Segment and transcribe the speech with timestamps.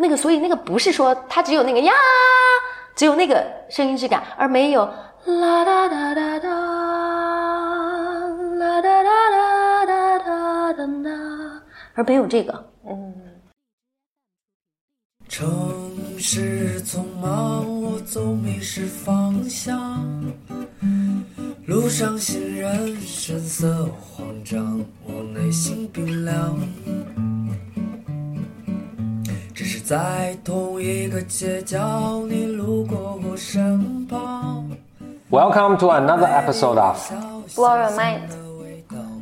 [0.00, 1.92] 那个，所以那个不是说它只有那个呀，
[2.94, 6.48] 只有那个声音质感，而没有啦哒哒哒哒，
[8.58, 11.10] 啦哒哒哒哒哒哒哒，
[11.94, 12.70] 而没有这个。
[12.88, 13.12] 嗯。
[15.28, 20.00] 城市匆忙，我总迷失方向。
[21.66, 26.56] 路上行人神色慌张，我内心冰凉。
[29.76, 34.64] 在同一个街角，你路过我身旁。
[35.30, 36.96] Welcome to another episode of
[37.54, 38.20] Blow Your Mind。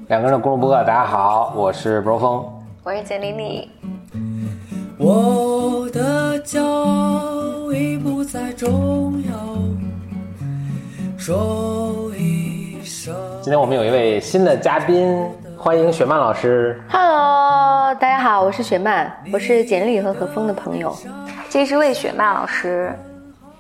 [0.09, 2.45] 两个人的公路播客，大家好，我是 Bro 峰，
[2.85, 3.69] 我是简丽丽。
[4.99, 9.35] 我的骄傲已不再重要。
[11.19, 13.13] 说一声。
[13.43, 15.29] 今天我们有一位新的嘉宾，
[15.59, 16.81] 欢迎雪曼老师。
[16.89, 20.95] Hello，大家好，我是雪曼，我是简历和何峰的朋友。
[21.49, 22.93] 这是魏雪曼老师。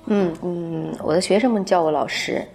[0.06, 2.46] 嗯嗯，我的学生们叫我老师。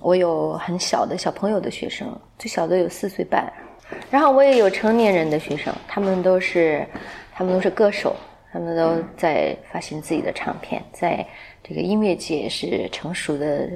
[0.00, 2.06] 我有很小的小朋友的学生，
[2.38, 3.50] 最小的有四岁半。
[4.10, 6.86] 然后我也有成年人的学生，他们都是，
[7.32, 8.14] 他们都是歌手，
[8.52, 11.26] 他们都在发行自己的唱片，在
[11.62, 13.68] 这个音乐界是成熟的。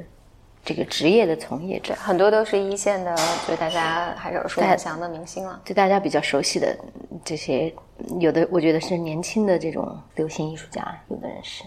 [0.67, 3.15] 这个职业的从业者很多都是一线的，
[3.47, 5.61] 就大家还是耳熟能详的明星了。
[5.65, 6.77] 就大家比较熟悉的
[7.25, 7.73] 这些，
[8.19, 11.63] 有的我觉得是年轻的这种流行艺术家，有的人是。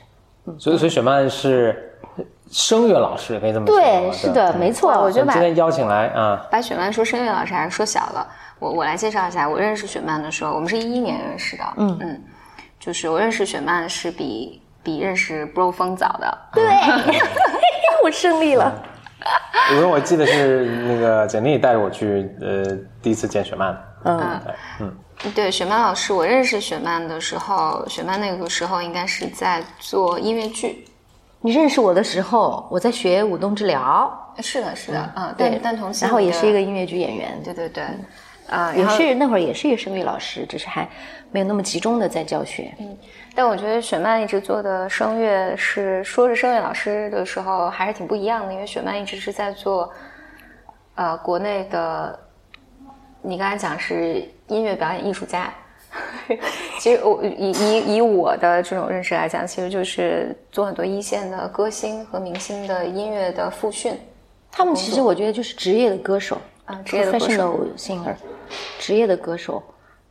[0.45, 1.97] 嗯，所以所以雪曼是
[2.51, 3.73] 声乐老师，可以这么说。
[3.73, 4.91] 对，是的，没错。
[5.01, 8.27] 我就把今天邀请来啊，把雪曼说声乐老师还是说小了。
[8.59, 11.63] 我我来介绍一下，我认识雪曼的时候，我们是一一年认识的。
[11.77, 12.21] 嗯嗯，
[12.77, 16.37] 就是我认识雪曼是比比认识 Bro 风早的。
[16.51, 16.65] 对，
[18.03, 18.73] 我胜利了。
[19.73, 22.63] 因为我记得是那个简历带着我去，呃，
[23.01, 23.77] 第一次见雪曼。
[24.05, 24.41] 嗯，
[24.79, 24.97] 嗯，
[25.35, 30.85] 对，雪曼老师，我认识雪曼的时候，雪曼那个时候应该是在做音乐剧。
[31.41, 34.33] 你认识我的时候，我在学舞动治疗。
[34.39, 37.41] 是的，是的，嗯，对，但同时，然后也是一个音乐剧演员。
[37.43, 37.83] 对对对，
[38.49, 40.87] 啊，也是那会儿也是一个声乐老师，只是还
[41.31, 42.73] 没有那么集中的在教学。
[42.79, 42.97] 嗯。
[43.35, 49.89] 但我觉得雪曼一直做的声乐是说是声乐老师的时候还是挺不一样的，因为雪曼一直是在做，
[50.95, 52.19] 呃，国内的，
[53.21, 55.53] 你刚才讲是音乐表演艺术家，
[56.79, 63.97] 其实我以以以我的这种认识来讲，其实就是做很多一线的歌星和明星的音乐的复训，
[64.51, 68.15] 他们其实我觉得就是职业的歌手啊，职业的歌手，singer，
[68.79, 69.63] 职业的歌手，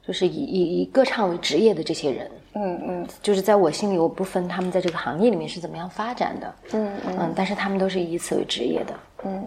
[0.06, 2.30] 就是以以以歌唱为职业的这些人。
[2.54, 8.94] 嗯嗯，就是在我心里，我不分他们在这个行业里面是怎么样发展的，嗯嗯，但是他们都是以此为职业的，
[9.24, 9.46] 嗯。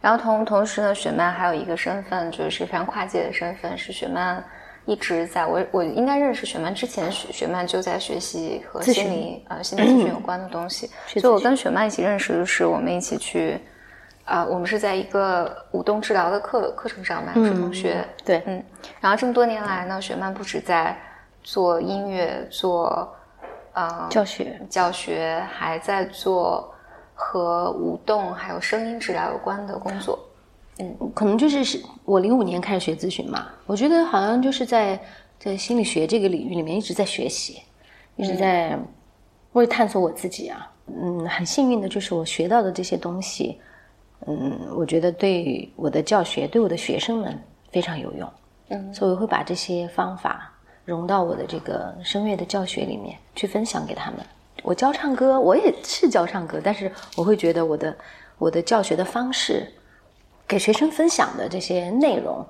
[0.00, 4.42] 然后同同时呢，雪曼还有一个身份，就是非常跨界的身份，是雪曼
[4.86, 13.58] 一直在我我应该认识雪曼之前，雪雪曼就在学习和心理呃心理咨询有关的东西，所以我跟雪曼一起认识就是我们一起去，
[14.30, 18.62] 啊，我们是在一个舞动治疗的课课程上嘛，是同学，对，嗯。
[19.00, 20.96] 然后这么多年来呢，雪曼不止在
[21.42, 23.12] 做音乐，做，
[23.72, 26.72] 呃，教学，教学还在做
[27.12, 30.16] 和舞动还有声音治疗有关的工作。
[30.78, 34.96] 嗯，可能就是是我零五年开始学咨询嘛，我觉得好像就是在
[35.40, 37.60] 在心理学这个领域里面一直在学习，
[38.14, 38.78] 一直在
[39.54, 40.70] 为探索我自己啊。
[40.86, 43.60] 嗯，很幸运的就是我学到的这些东西，
[44.26, 47.38] 嗯，我觉得对我的教学，对我的学生们
[47.70, 48.32] 非常有用。
[48.68, 50.52] 嗯，所以我会把这些方法。
[50.86, 54.18] 融到我的这个声乐的教学里面去分享给他们。
[54.62, 57.96] 我教唱歌，我也是教唱歌，但是我会觉得我的
[58.38, 59.70] 我的教学的方式，
[60.48, 62.44] 给学生分享的这些内容，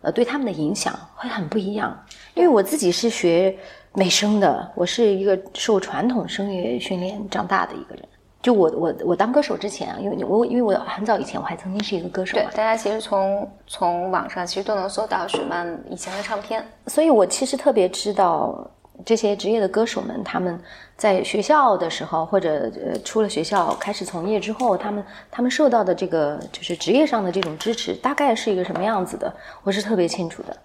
[0.00, 1.94] 呃，对他们的影响会很不一样。
[2.34, 3.54] 因为我自己是学
[3.92, 8.08] 美声的，我是一个受传统声乐训练长大的一个人。
[8.42, 12.36] 就我我我当歌手之前啊，因为我因为我很早以前我还曾经是一个歌手。
[12.36, 18.68] 对，大家其实从从网上其实都能搜到雪曼以前的唱片，所以我其实特别知道
[19.04, 20.60] 这些职业的歌手们，他们
[20.96, 30.56] 在学校的时候或者呃出了学校开始从业之后，他们他们受到的这个就是职业上的这种支持，大概是一个什么样子的，我是特别清楚的。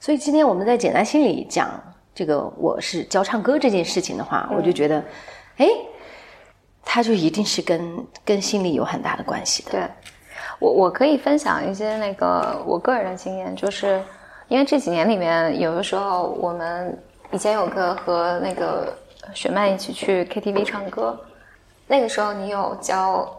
[0.00, 1.68] 所以今天我们在简单心理讲
[2.14, 5.04] 这个我是教唱歌这件事情的话，我就觉得，
[5.58, 5.68] 哎。
[6.84, 9.70] 他就一定是跟跟心理有很大的关系的。
[9.72, 9.82] 对，
[10.58, 14.02] 我我可以分享一些那个我个人的经验，就是
[14.48, 16.98] 因为这几年里面，有的时候我们
[17.30, 18.92] 以前有个和那个
[19.34, 21.18] 雪曼一起去 KTV 唱歌，
[21.86, 23.30] 那个时候你有教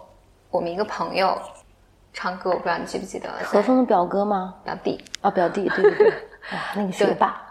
[0.49, 1.37] 我们一个朋友
[2.13, 3.29] 唱歌，我不知道你记不记得？
[3.43, 4.55] 何峰的表哥吗？
[4.63, 6.07] 表弟啊，表弟，对对对，
[6.53, 7.41] 哇，那个学霸，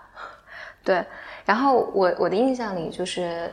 [0.84, 1.04] 对。
[1.44, 3.52] 然后我我的印象里就是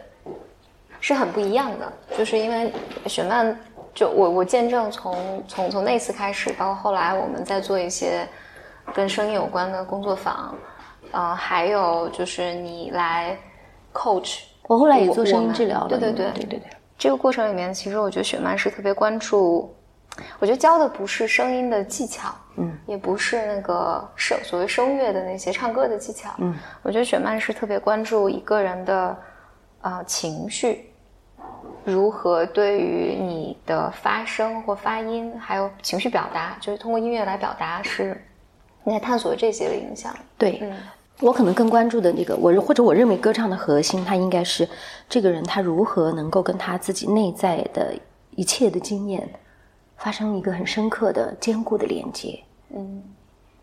[0.99, 2.71] 是很不一样的，就是因为
[3.05, 3.57] 雪曼
[3.94, 8.27] 就我我见证从从从那次开始，包括后来我们在做一些
[8.94, 10.55] 跟声音有关的工作坊，
[11.11, 13.38] 呃，还有就是你来
[13.94, 16.69] coach，我后来也做声音治疗了，对对对对对对。
[16.97, 19.71] 这个过程里面，其实我觉得雪曼是特别关注，
[20.39, 29.15] 我觉得教的不是声音的技巧，嗯，也不是那个声所谓声乐的那些唱歌的技巧，嗯，我觉得雪曼是特别关注一个人的
[29.81, 30.89] 呃情绪，
[31.83, 38.21] 如何对于你的发声或发音，还有情绪表达，就是通过音乐来表达，是
[38.83, 40.15] 你在探索这些的影响。
[40.38, 40.77] 对，嗯
[41.19, 44.69] 我可能更关注的那个，我或者我认为歌唱的核心，它应该是
[45.09, 47.94] 这个人他如何能够跟他自己内在的
[48.31, 49.27] 一切的经验
[49.95, 52.39] 发生一个很深刻的、坚固的连接。
[52.69, 53.03] 嗯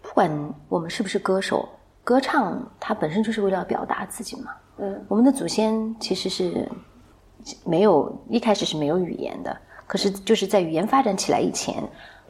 [0.02, 1.68] 不管我们是不是歌手，
[2.02, 4.50] 歌唱它本身就是为了表达自己嘛。
[4.78, 6.68] 嗯我们的祖先其实是
[7.64, 9.56] 没有一开始是没有语言的，
[9.86, 11.82] 可是就是在语言发展起来以前，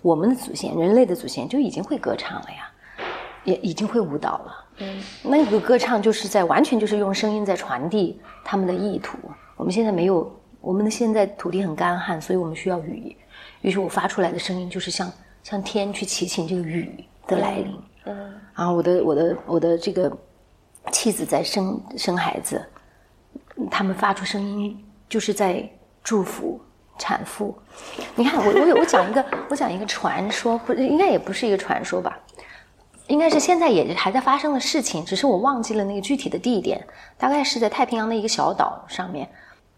[0.02, 2.70] 我们的祖先，人类的祖先就已经会歌唱了呀，
[3.44, 4.64] 也已经会舞蹈了。
[4.79, 9.17] 嗯那个歌唱就是在完全就是用声音在传递他们的意图。
[9.56, 10.31] 我们现在没有，
[10.61, 13.17] 我们的现在土地很干旱，所以我们需要雨。
[13.62, 15.11] 于是我发出来的声音就是向
[15.44, 17.75] 向天去祈请这个雨的来临。
[18.06, 20.14] 嗯然后我的我的我的这个
[20.92, 22.64] 妻子在生生孩子，
[23.70, 25.69] 他们发出声音就是在
[26.02, 26.60] 祝福
[26.98, 27.56] 产妇。
[28.14, 32.19] 你看，我我有我讲一个 我讲一个传说，不应该也不是一个传说吧？
[33.08, 36.87] 应该是现在也还在发生的事情，只是我忘记了那个具体的地点，
[37.19, 39.28] 大概是在太平洋的一个小岛上面，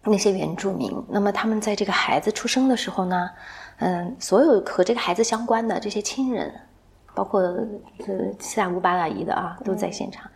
[0.04, 3.30] 那些原住民，那么他们在这个孩子出生的时候呢，
[3.78, 6.54] 嗯，所有和这个孩子相关的这些亲人，
[7.16, 10.30] 包括呃七大姑八大姨的啊，都在现场。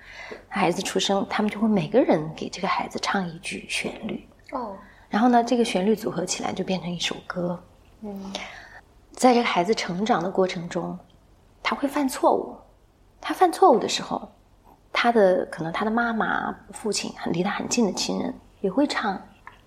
[0.48, 4.74] 孩子出生，他们就会每个人给这个孩子唱一句旋律，哦
[5.10, 7.62] 然后呢，这个旋律组合起来就变成一首歌。
[8.00, 8.32] 嗯
[9.12, 10.98] 在这个孩子成长的过程中，
[11.62, 12.56] 他会犯错误。
[13.20, 14.26] 他犯错误的时候，
[14.90, 19.20] 他的可能他的妈妈、父亲很离他很近的亲人也会唱，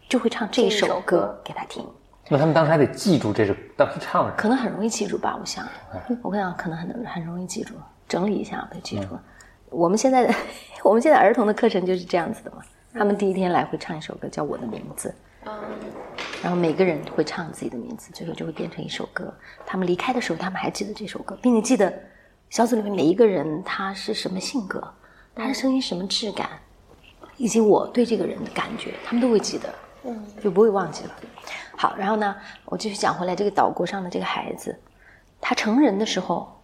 [0.10, 1.86] 就会唱这这一首歌给他听。
[2.30, 4.38] 那他们当时还得记住这是当时唱的是。
[4.38, 5.68] 可能很容易记住吧，我想，
[6.22, 7.74] 我想可能很很容易记住，
[8.08, 9.24] 整理一下就记住了。
[9.70, 10.34] 我们现在的
[10.84, 12.58] 我们现在儿童的课程就是这样子的嘛，
[12.94, 15.14] 他们第一天来会唱一首歌叫《我的名字》，
[16.42, 19.34] 然后每个人会唱自己的名字，最后就会变成一首歌。
[19.66, 21.92] 他们离开的时候，他们还记得这首歌，并且记得
[22.50, 24.82] 小组里面每一个人他是什么性格，
[25.36, 26.50] 他的声音什么质感，
[27.36, 29.74] 以及我对这个人的感觉，他们都会记得，
[30.06, 30.26] 嗯。
[30.42, 31.12] 就不会忘记了。
[31.76, 32.36] 好，然后呢，
[32.66, 34.80] 我继续讲回来，这个岛国上的这个孩子，
[35.42, 36.62] 他成人的时候，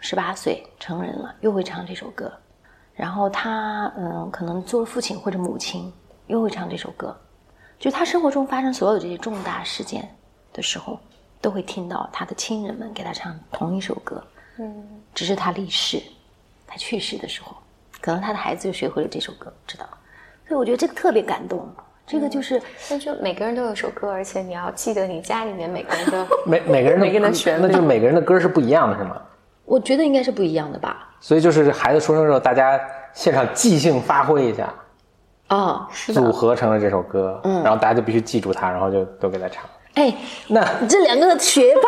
[0.00, 2.32] 十八岁成人了，又会唱这首歌。
[2.94, 5.90] 然后他嗯，可能做了父亲或者母亲，
[6.26, 7.16] 又会唱这首歌。
[7.78, 10.06] 就他生活中发生所有这些重大事件
[10.52, 10.98] 的时候，
[11.40, 14.22] 都会听到他的亲人们给他唱同一首歌。
[14.58, 16.02] 嗯只是他离世，
[16.66, 17.56] 他去世的时候，
[18.00, 19.88] 可能他的孩子就学会了这首歌，知道。
[20.46, 21.66] 所以我觉得这个特别感动。
[22.10, 22.60] 这个就是
[22.90, 29.16] 那就每个人都有首歌，而且你要记得你家里面每个人的 每每个人的 每个人的歌旋律那就是每个人的歌是不一样的，是吗？
[29.64, 31.08] 我觉得应该是不一样的吧。
[31.20, 32.80] 所以就是孩子出生之后，大家
[33.12, 34.74] 现场即兴发挥一下，
[35.50, 36.32] 哦，是的组。
[36.32, 39.62] 合成了这首歌，嗯然后大家就必须记住它，然后就都给他唱。
[39.94, 40.12] 哎，
[40.48, 41.82] 那这两个学霸，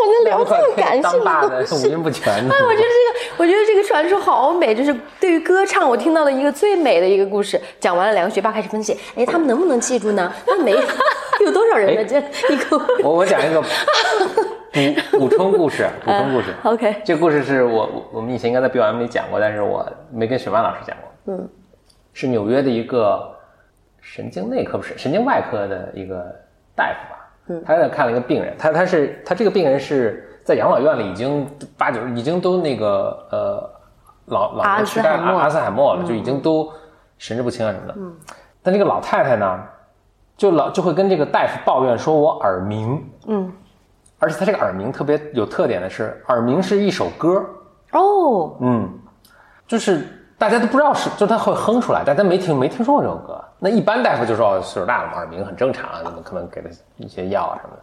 [0.00, 1.86] 我能聊这么感性的东西。
[1.86, 7.60] 五音不全的哎，，我觉得这个，我觉得这个传说好美，就是对于歌唱，我听到了一个最美的一个故事。
[7.78, 10.32] 讲完了，两个学霸开始分析，哎，他们能不能记住呢？
[10.46, 10.72] 他们没
[11.44, 12.04] 有多少人呢？
[12.04, 12.18] 这
[12.52, 16.54] 一个我我讲一个补补充故事，补充故事。
[16.64, 21.34] OK，这故事是我我我们以前应该在 BOM 里讲过，但是我没跟雪曼老师讲过。
[21.34, 21.48] 嗯，
[22.12, 23.34] 是纽约的一个
[24.00, 26.16] 神经内科不是神经外科的一个
[26.74, 27.19] 大夫吧？
[27.46, 27.62] 嗯。
[27.66, 33.70] 他在那看了一个病人，他他是他这个病人是在养老院里已经八九已经都那个呃
[34.26, 35.36] 老老痴呆兹海默。
[35.36, 36.72] 阿阿兹海默了，就已经都
[37.18, 37.94] 神志不清啊什么的。
[37.96, 38.14] 嗯，
[38.62, 39.60] 但这个老太太呢，
[40.36, 43.02] 就老就会跟这个大夫抱怨说，我耳鸣。
[43.26, 43.52] 嗯，
[44.18, 47.44] 而且他这个耳鸣特别有特点的是，耳鸣是一首歌，
[47.92, 48.88] 哦，嗯，
[49.66, 50.06] 就是
[50.40, 53.38] 大家都不知道是，就他会哼出来，但他没听没听说过这首歌。
[53.58, 57.82] 那一般大夫就说哦岁数大了嘛，耳鸣很正常啊，怎么可能给他一些药啊什么的。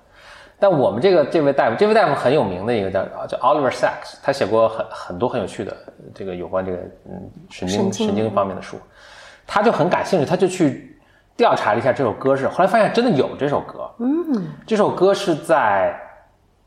[0.58, 5.72] 但我们这个这位大夫，这位大夫很有名的一个叫叫 Oliver Sacks，他写过很很多很有趣的
[6.16, 8.76] 这个有关这个嗯神经神经神经方面的书，
[9.46, 11.00] 他就很感兴趣，他就去
[11.36, 15.96] 调查了一下这首歌是，后来发现真的有这首歌，嗯，这首歌是在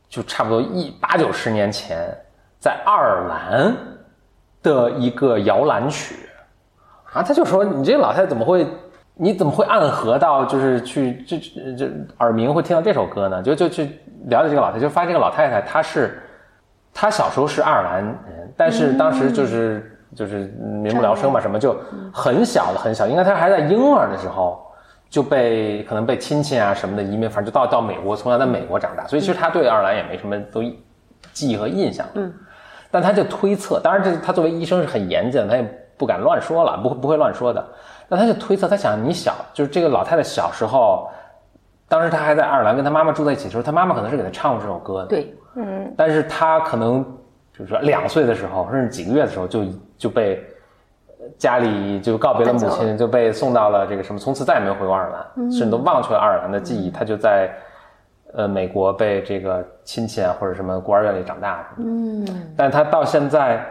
[0.08, 2.16] 就差不多一八九十年前，
[2.60, 3.76] 在爱尔兰
[4.62, 6.14] 的一个摇篮曲，
[7.12, 8.66] 啊，他就说你这个老太太怎么会，
[9.14, 13.42] 你怎么会暗合到就是去这这这耳鸣会听到这首歌呢？
[13.42, 13.84] 就就去
[14.26, 16.22] 了解这个老太太，就发现这个老太太她是，
[16.92, 18.16] 她小时候是爱尔兰人，
[18.56, 21.76] 但是当时就是、就是民不聊生嘛，什么就
[22.12, 24.66] 很小的很小，应该她还在婴儿的时候。
[25.10, 30.62] 就被可能被亲戚啊什么的移民，反正就到到美国，从小在美国长大，所以其实她对爱尔兰也没什么都
[31.32, 32.06] 记忆和印象。
[32.14, 32.32] 嗯，
[32.90, 37.64] 但他就推测，当然这他作为医生是很严谨的，他也不敢乱说了，不会不会乱说的。
[38.08, 41.08] 那他就推测，他想你小就是这个老太太小时候，
[41.88, 45.34] 当时她还在爱尔兰跟她妈妈住在一起的时候，她妈妈可能是给她唱过这首歌的。，对，
[45.96, 47.04] 但是她可能
[47.52, 49.64] 就是说两岁的时候，甚至几个月的时候就
[49.98, 50.44] 就被
[51.06, 56.90] 呃家里就告别了母亲，就被送到了这个什么，从此再也没有回过爱尔兰，甚至都忘却了爱尔兰的记忆。
[56.90, 57.50] 她就在
[58.34, 62.32] 呃美国被这个亲戚啊或者什么孤儿院里长大什么的。
[62.32, 63.64] 嗯，但他到现在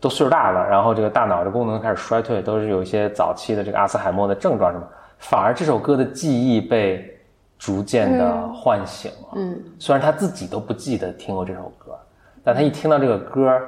[0.00, 4.86] 都岁数大了，然后这个大脑的功能开始衰退，都是有一些早期的这个阿兹海默的症状什么，
[5.18, 7.18] 反而这首歌的记忆被
[7.58, 9.28] 逐渐的唤醒了。
[9.34, 11.98] 嗯，虽然他自己都不记得听过这首歌，
[12.44, 13.60] 但他一听到这个歌，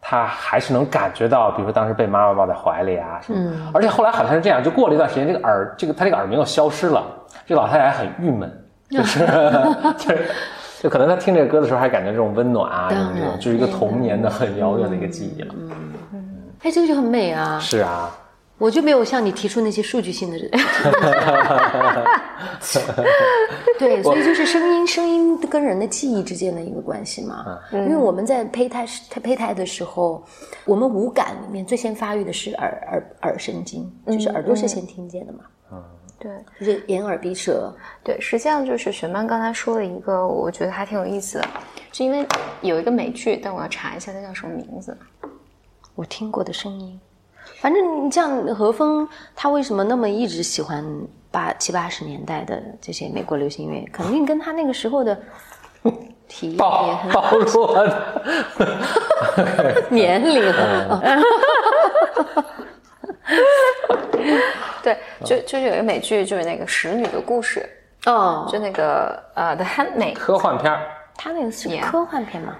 [0.00, 3.38] 他还是能感觉到，比如说当时被妈妈抱在怀里啊什么。
[3.38, 7.04] 嗯而且后来好像是这样，就过了一段时间，这个耳这个他这个耳鸣又消失了，
[7.46, 8.63] 这个老太太还很郁闷，
[8.94, 9.18] 就是
[9.98, 10.30] 就是。
[10.84, 15.54] 就可能他听这个歌的时候，还感觉这种温暖啊，这种就是一个童年的很遥远的一个记忆了。
[16.12, 16.20] 嗯
[16.60, 17.58] 哎，这个就很美啊！
[17.58, 18.14] 是啊，
[18.58, 20.38] 我就没有向你提出那些数据性的。
[23.78, 27.58] 对，所以就是声音，声音跟人的记忆之间的一个关系嘛。
[27.72, 28.86] 因为我们在胚胎
[29.22, 30.22] 胚胎的时候，
[30.66, 35.40] 我们五感里面最先发育的是耳耳耳神经，就是耳朵是先听见的嘛，
[36.24, 37.70] 对就是眼耳鼻舌。
[38.02, 41.46] 对，实际上就是雪曼刚才说了一个，我觉得还挺有意思的，
[41.92, 42.26] 是因为
[42.62, 44.96] 有一个美剧，但我要查一下它叫什么名字。
[45.94, 46.98] 我听过的声音。
[47.60, 50.82] 反正你像何峰，他为什么那么一直喜欢
[51.30, 55.18] 八七八十年代的这些美国流行音乐，肯定跟他那个时候的
[56.26, 58.22] 体验也暴很暴露了。
[59.90, 61.02] 年龄啊。
[64.82, 67.68] 对，就就是有一个美剧，就是那个《使女的故事
[68.06, 70.82] 哦》，，就那个呃《The Handmaid》，科幻片儿，
[71.16, 72.56] 他那个是科幻片吗？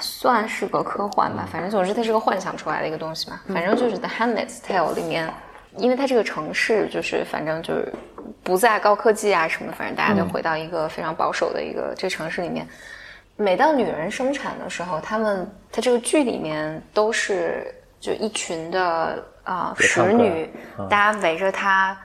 [0.00, 3.40] 算是个科幻吧，反正总之它是个幻想出来的一个东西嘛。
[3.52, 5.28] 反正就是《The Handmaid's Tale》里面，
[5.76, 7.92] 因为它这个城市就是反正就是
[8.44, 12.64] 不在高科技啊什么，反正大家就回到一个非常保守的一个这个城市里面。
[13.34, 20.50] 每当女人生产的时候，他们它这个剧里面都是就一群的啊、呃使女，
[20.90, 21.96] 大家围着她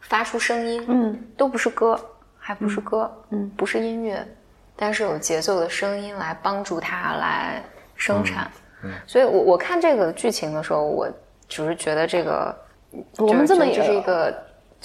[0.00, 1.98] 发出声音，嗯，都不是歌，
[2.38, 4.26] 还不是歌，嗯，不是音乐，
[4.76, 7.62] 但是有节奏的声音来帮助她来
[7.96, 8.50] 生产。
[9.06, 11.08] 所以我我看这个剧情的时候，我
[11.48, 12.54] 只是觉得这个
[13.18, 14.32] 我们这么也是一个。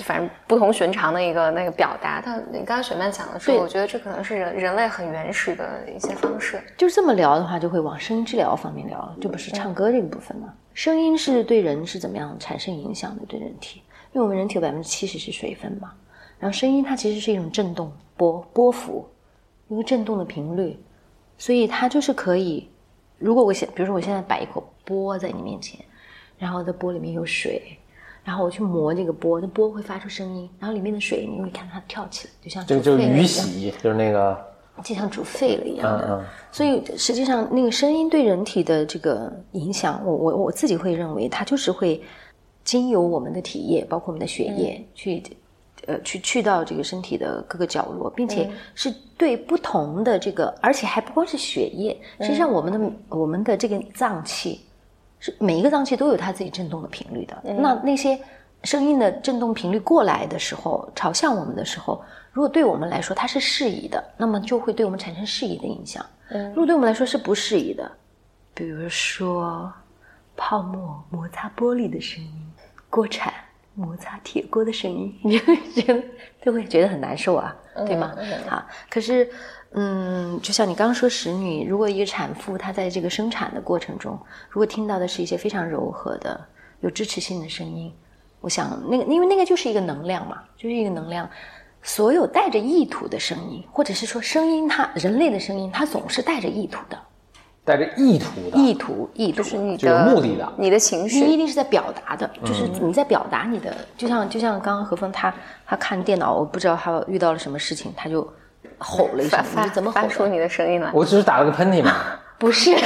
[0.03, 6.61] 反正不同寻常的一个那个表达，但你刚刚雪曼讲的时候，我觉得这可能是人人类很原始的一些方式。
[6.77, 10.53] 就是这么聊的话，就会往声音治疗方面聊了，就不是唱歌这个部分嘛。
[10.73, 13.25] 声音是对人是怎么样产生影响的？
[13.25, 13.81] 对人体，
[14.13, 15.91] 因为我们人体有百分之七十是水分嘛，
[16.39, 19.07] 然后声音它其实是一种振动波波幅，
[19.67, 20.79] 一个振动的频率，
[21.37, 22.69] 所以它就是可以，
[23.17, 25.79] 如果我现比如说我现在摆一口钵在你面前，
[26.37, 27.77] 然后这钵里面有水。
[28.23, 33.23] 然后我去磨这个钵，那钵会发出声音，然后里面的水你会看它跳起来，就像这个就是煮沸了一样。
[33.23, 34.37] 鱼洗，就是那个，
[34.83, 36.07] 就像煮沸了一样的。
[36.07, 36.25] 嗯嗯。
[36.51, 42.01] 所以实际上，那个声音对人体的这个影响，我我我自己会认为，它就是会
[42.63, 45.23] 经由我们的体液，包括我们的血液，去
[45.87, 54.61] 呃去去到这个身体的各个角落，并且是对不同的这个，而且还不光是血液，实际上我们的、我们的这个脏器
[55.19, 57.41] 是每一个脏器都有它自己振动的频率的。
[57.43, 58.19] 那那些
[58.63, 66.05] 声音的振动频率过来的时候，朝向我们的时候，如果对我们来说它是适宜的，那么就会对我们产生适宜的影响。
[66.49, 67.91] 如果对我们来说是不适宜的，
[68.53, 69.71] 比如说
[70.37, 72.53] 泡沫摩擦玻璃的声音，
[72.89, 73.33] 锅铲
[73.75, 76.03] 摩擦铁锅的声音， 你就会觉得
[76.41, 78.15] 就会觉得很难受啊，对吗？
[78.49, 79.29] 啊，可是。
[79.71, 84.17] 嗯，就像你刚刚说，使女，如果一个产妇她在这个生产的过程中，
[84.49, 86.39] 如果听到的是一些非常柔和的、
[86.81, 87.93] 有支持性的声音，
[88.41, 91.29] 我想那个，因为那个就是一个能量嘛，就是一个能量。
[91.81, 96.99] 所有带着意图的声音，或者是说声音它，人类的声音，它总是带着意图的，
[97.63, 105.33] 带着意图的，意图，意图，就是你的目的的你的情绪你一，定是在表达的，就是你在表达你的，就像就像刚刚何峰他
[105.65, 108.27] 他看电脑，我不知道他遇到了什么事情，他就
[108.79, 110.01] 吼了一声，你怎么吼？
[110.01, 110.89] 发出你的声音来。
[110.93, 111.93] 我只是打了个喷嚏嘛，
[112.39, 112.75] 不是，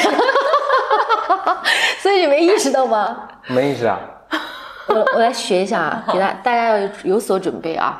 [2.01, 3.17] 所以你没意识到吗？
[3.47, 3.99] 没意识啊。
[4.87, 7.99] 我我来学一下啊，给大大家要有所准备啊。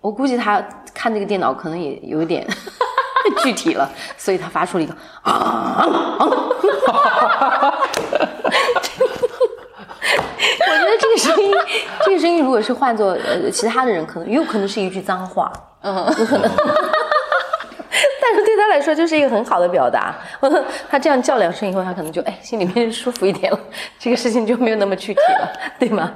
[0.00, 0.62] 我估计他
[0.94, 2.46] 看这个电脑可能也有一点
[3.42, 5.84] 具体了，所以他发出了一个啊。
[10.62, 11.52] 我觉得这个声音，
[12.04, 16.50] 这个声音如果是换做呃其他的人，可能有可能是一句脏话，嗯，有可能。
[18.22, 20.14] 但是对他来说就是一个很好的表达。
[20.88, 23.60] 他这样叫两声以后，他可能就哎心里面舒服一点了，
[23.98, 26.12] 这个事情就没有那么具体了， 对吗？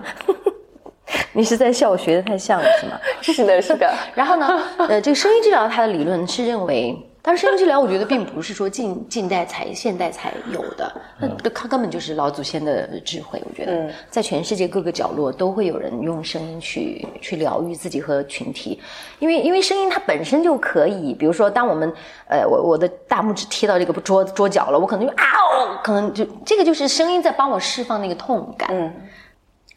[1.33, 2.99] 你是在笑我学的太像了是吗？
[3.21, 3.93] 是的，是的。
[4.15, 13.43] 然后呢，呃，这个声音治疗它的理论是认为，但是声音治疗我觉得并不是说近近代才现代才有的，那它根本就是老祖先的智慧。
[13.49, 18.79] 我觉得，在全世界各个角落都会有人用声音去去疗愈自己和群体，
[19.21, 21.91] 因为因为声音它本身就可以，比如说当我们
[22.29, 28.69] 呃我我的大拇指贴到这个桌桌角了，我可能就啊，可能就这个就是声音在帮我释放那个痛感。
[28.71, 28.93] 嗯。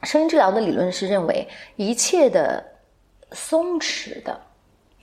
[0.04, 2.64] 声音治疗的理论是认为，一切的
[3.32, 4.40] 松弛的、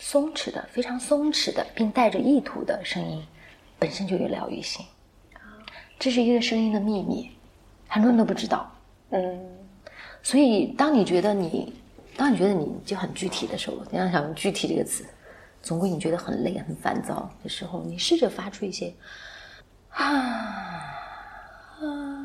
[0.06, 3.26] 松弛的、非常松弛的，并带着意图的声音，
[3.78, 4.84] 本身就有疗愈性。
[5.98, 7.30] 这是一个声音的秘密，
[7.88, 8.70] 很多人都不知道。
[9.08, 9.40] 嗯，
[10.22, 11.72] 所以当你觉得你，
[12.18, 15.06] 当你觉得你就很具体的时候，你要想用“具体”这个词，
[15.62, 18.92] 总归你觉得很累、很烦躁的时候，你试着发出一些
[19.88, 20.04] 啊
[21.80, 22.20] 啊。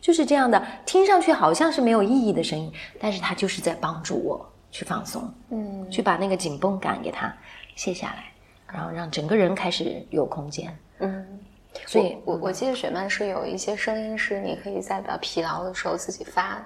[0.00, 7.32] 就是这样的，听上去好像是没有意义的声音，但是它就是在帮助我去放松，嗯，去把那个紧绷感给它
[7.76, 8.24] 卸下来，
[8.66, 11.38] 然后让整个人开始有空间，嗯。
[11.86, 16.64] 所以我我记得雪曼是有一些声音是你可以在比较疲劳的时候自己发的，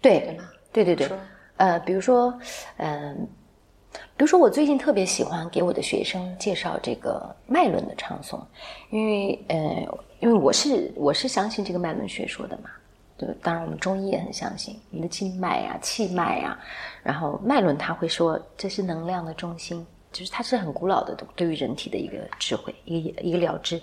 [0.00, 0.44] 对对吗？
[0.72, 1.08] 对对对，
[1.56, 2.36] 呃，比如说，
[2.78, 3.28] 嗯，
[4.16, 8.42] 比如说我最近特别喜欢给我的学生介绍这个脉轮的唱诵，
[8.90, 9.56] 因为呃。
[10.20, 12.70] 因为我是我是相信这个脉轮学说的嘛，
[13.16, 16.58] 对，当然我们中医也很相信，你的经脉呀、气脉呀，
[17.02, 23.80] 然后脉轮他会说这是能量的中心，就是它是很古老的对于人体的一个智慧，一个一个了知。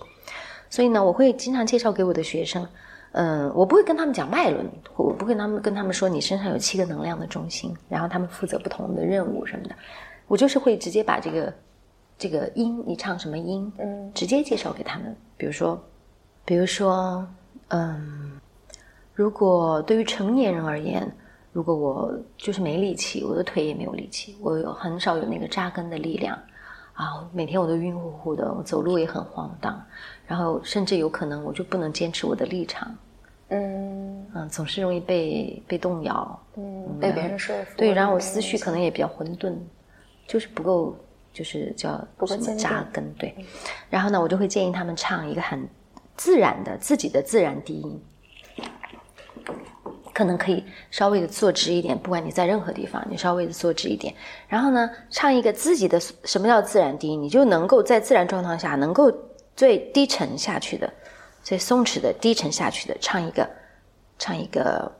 [0.70, 2.68] 所以呢，我会经常介绍给我的学生，
[3.14, 9.76] 嗯，我不会跟他们讲脉轮，我不会他们跟他们说你身上有七个能量的中心，然后他们负责不同的任务什么的，
[10.28, 11.54] 我就是会直接把这个
[12.18, 15.82] 这个音你唱什么音，嗯，直接介绍给他们，比如说。
[16.44, 17.26] 比如说，
[17.68, 18.31] 嗯，
[19.14, 21.10] 如果对于成年人而言，
[21.52, 26.38] 如果我就是没力气，我的腿也没有力气，我有很少有那个扎根的力量，
[26.94, 29.80] 啊，每天我都晕乎乎的，我走路也很晃荡，
[30.26, 32.96] 然后甚至有可能我就不能坚持我的立场，
[33.50, 39.54] 嗯嗯，总是容易被被动摇，嗯，被别人说服，对，然后我思绪可能也比较混沌，
[40.26, 40.96] 就是不够，
[41.34, 41.90] 就是叫
[42.26, 43.36] 什么扎根，对，
[43.90, 45.68] 然后呢，我就会建议他们唱一个很。
[46.18, 48.00] 自然的自己的自然低音，
[50.14, 51.98] 可能可以稍微的坐直一点。
[51.98, 54.14] 不管你在任何地方，你稍微的坐直一点。
[54.48, 57.22] 然后呢，唱一个自己的什么叫自然低音？
[57.22, 59.12] 你就能够在自然状态下，能够
[59.56, 60.92] 最低沉下去的、
[61.44, 63.50] 最松弛的低沉下去的，唱一个
[64.20, 64.92] 唱一个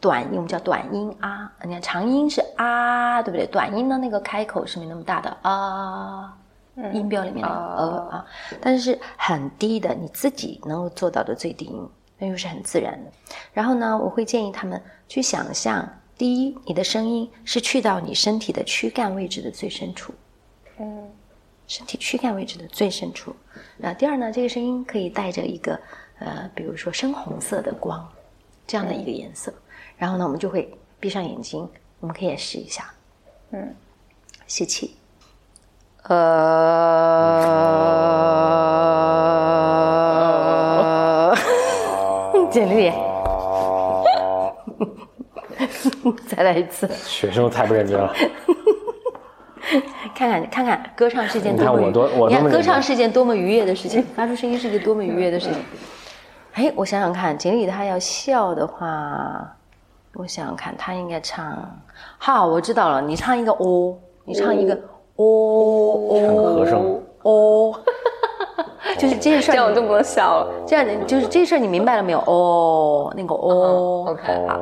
[0.00, 1.52] 短音，我们叫短音啊。
[1.64, 3.46] 你看长音是啊，对不对？
[3.46, 6.36] 短音的那个开口是没那么大的啊。
[6.92, 8.26] 音标里面的呃啊，
[8.60, 13.10] 但是是很低的，你自己能够做到的最低音，那又是很自然的。
[13.52, 20.14] 然后呢，我会建议他们去想象：第一，你的声音是去到你身体的躯干位置的最深处，
[20.78, 21.10] 嗯，
[21.66, 23.34] 身体躯干位置的最深处。
[23.76, 25.78] 那第二呢，这个声音可以带着一个
[26.18, 28.08] 呃，比如说深红色的光，
[28.66, 29.52] 这样的一个颜色。
[29.98, 31.68] 然后呢，我们就会闭上眼睛，
[32.00, 32.92] 我们可以试一下，
[33.50, 33.74] 嗯，
[34.46, 34.96] 吸气。
[36.02, 36.14] 呃，
[46.26, 46.88] 再来一次。
[47.04, 48.12] 学生太不认真了。
[50.14, 52.28] 看 看看看，歌唱是件多么……
[52.28, 55.58] 你看歌唱是件多么愉悦的事情，发出声音是件多么愉悦的事情。
[56.54, 59.56] 哎，我想想看，锦鲤他要笑的话，
[60.14, 61.78] 我想想看，他应该唱。
[62.18, 64.74] 好，我知道了，你唱一个哦，你唱一个。
[65.16, 65.24] 哦
[66.10, 67.74] 哦，和声哦，
[68.98, 70.52] 就是这件事儿，这样我就不能笑了。
[70.66, 72.18] 这样就是这事儿，你明白了没有？
[72.26, 74.58] 哦，那个哦，OK，好，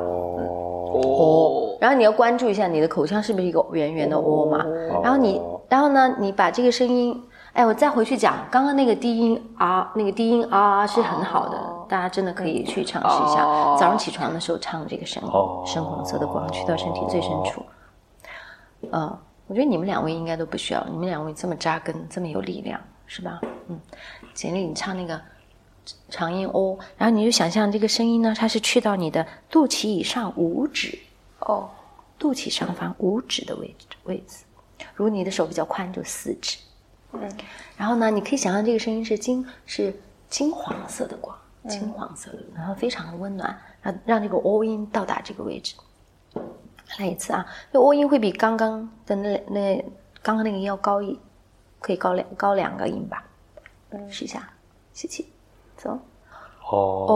[1.01, 4.65] 哦，然后你要关注一下你的口腔是不是一个圆圆的哦嘛？
[5.03, 7.21] 然后你，然后呢，你把这个声音，
[7.53, 13.43] 哎，我再回去讲，刚刚那个低音啊，那个低音啊是很好的，大家真的可以去尝试一下。
[13.75, 15.29] 早上起床的时候唱这个声音，
[15.65, 17.61] 深红色的光去到身体最深处，
[18.91, 19.17] 嗯。
[19.47, 23.39] 我觉得你们两位应该都不需要，你们两位这么扎根，这么有力量，是吧？
[23.67, 23.79] 嗯，
[24.33, 25.21] 简历，你唱那个
[26.09, 30.97] 长音 o，然后你就想象这个声音呢，它是去到你的肚脐以上五指，
[31.39, 31.69] 哦，
[32.17, 34.43] 肚脐上方五指的位置位置。
[34.95, 36.57] 如果你的手比较宽，就四指。
[37.13, 37.31] 嗯，
[37.77, 39.93] 然后呢，你可以想象这个声音是金是
[40.29, 45.75] 金黄色的光，金黄色的，然后非常的温暖，让让这个 o 音到达这个位置。
[46.99, 49.85] 来一次啊，这 o 音会比刚刚的那那
[50.21, 51.17] 刚刚那个音要高一，
[51.79, 53.23] 可以高两高两个音吧。
[53.91, 54.49] 嗯，试一下，
[54.93, 55.27] 吸气，
[55.77, 55.91] 走。
[56.71, 57.13] 哦，哦，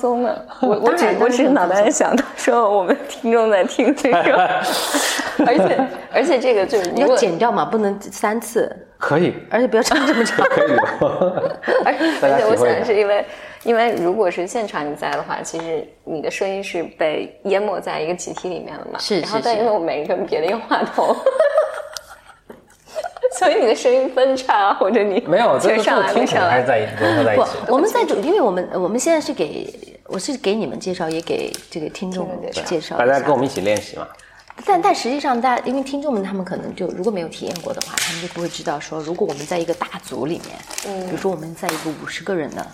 [0.00, 0.46] 松了。
[0.62, 4.50] 我我只我只是脑袋在想到说我们听众在听这个，
[5.46, 10.44] 而且而且这个就是你要剪掉嘛，不能三次，可以，而且不要唱这么长。
[10.48, 10.82] 可以的。
[11.84, 13.24] 而而且我想是因为，
[13.64, 18.98] 因为如果是现场你在的话，其实你的声音是被淹没在一个集体里面了嘛。
[18.98, 21.14] 是是是然后但因为我每个人别的一个话筒，
[23.38, 26.66] 所以你的声音分叉或者你没有，就是上来没上来听起来还是。
[26.66, 26.86] 在一
[27.36, 29.72] 不起的。，我们在主，因为我们我们现在是给
[30.10, 34.06] 我是给你们介绍，也给这个听众们介绍大家跟我们一起练习嘛。
[34.66, 42.66] 但但实际上，大家因为听众们他们可能就如果没有体验过的话，他们就不会知道说，如果我们在一个大组里面，嗯，比如说我们在一个五十个人的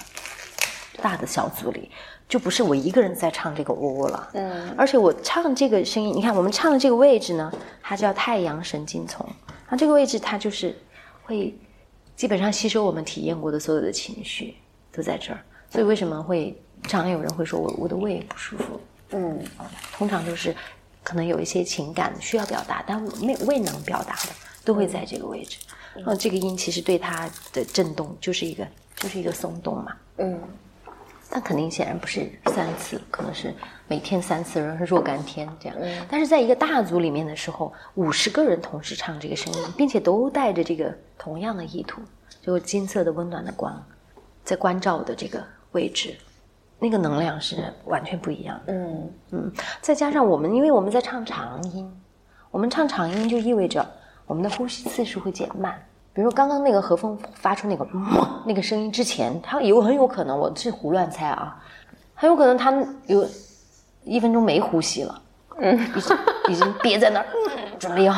[1.03, 1.91] 大的小组里，
[2.27, 9.25] 就不是我一个人在唱这个喔喔了，嗯，而且我唱这个声音，你看我们唱的这个位置呢，它叫太阳神经丛，
[9.69, 10.75] 那这个位置它就是
[11.23, 11.55] 会
[12.17, 14.57] 基本上吸收我们体验过的所有的情绪
[14.91, 15.39] 都在这儿，
[15.71, 19.43] 所以为什么会常常有人会说我我的胃不舒服，嗯，
[19.93, 20.55] 通常都是
[21.03, 24.33] 可能有一些情感需要表达，但没未能表达的，
[24.65, 25.59] 都会在这个位置。
[25.95, 29.97] 然后这个音其实对它的震动就是一个就是一个松动嘛。
[30.19, 30.39] 嗯，
[31.31, 33.55] 但肯定显然不是三次，可能是
[33.89, 35.77] 每天三次，然后若干天这样。
[36.09, 42.03] 但是在一个大组里面的时候，五十个人同时唱这个声音，并且都带着这个同样的意图，
[42.43, 43.83] 就金色的温暖的光，
[44.45, 46.15] 在关照的这个位置，
[46.79, 48.73] 那个能量是完全不一样的。
[48.73, 51.91] 嗯嗯，再加上我们，因为我们在唱长音，
[52.51, 53.85] 我们唱长音就意味着
[54.27, 55.75] 我们的呼吸次数会减慢。
[56.13, 58.05] 比如说刚刚那个和风发出那个嗯
[58.47, 61.63] 那个声音之前，他有很有可能，我是胡乱猜啊，
[62.15, 62.73] 很有可能他
[63.07, 63.27] 有
[64.05, 65.21] 一分钟没呼吸了，
[65.59, 66.19] 嗯，已经
[66.51, 68.15] 已经憋在那儿， 嗯准备要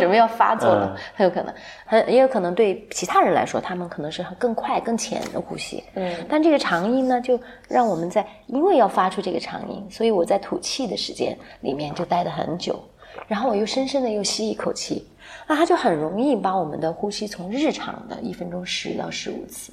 [0.00, 1.54] 准备要发作了，很有可能，
[1.86, 6.12] 很也有可能对其他人来说，他们可能是更快更浅的呼吸，嗯。
[6.28, 12.82] 但这个长音呢，就让我们在因为要发出这个长音，所以我在吐气的时间里面就待得很久，
[13.28, 15.06] 然后我又深深的又吸一口气，
[15.46, 19.72] 那它就很容易把我们的呼吸从日常的一分钟十到十五次，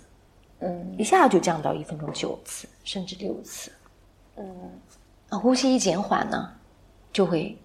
[0.60, 0.96] 嗯。
[0.98, 3.72] 一下就降到一分钟九次甚至六次。
[4.38, 4.46] 嗯。
[4.88, 4.89] 那
[5.38, 6.50] 呼吸一减缓呢，
[7.12, 7.58] 就会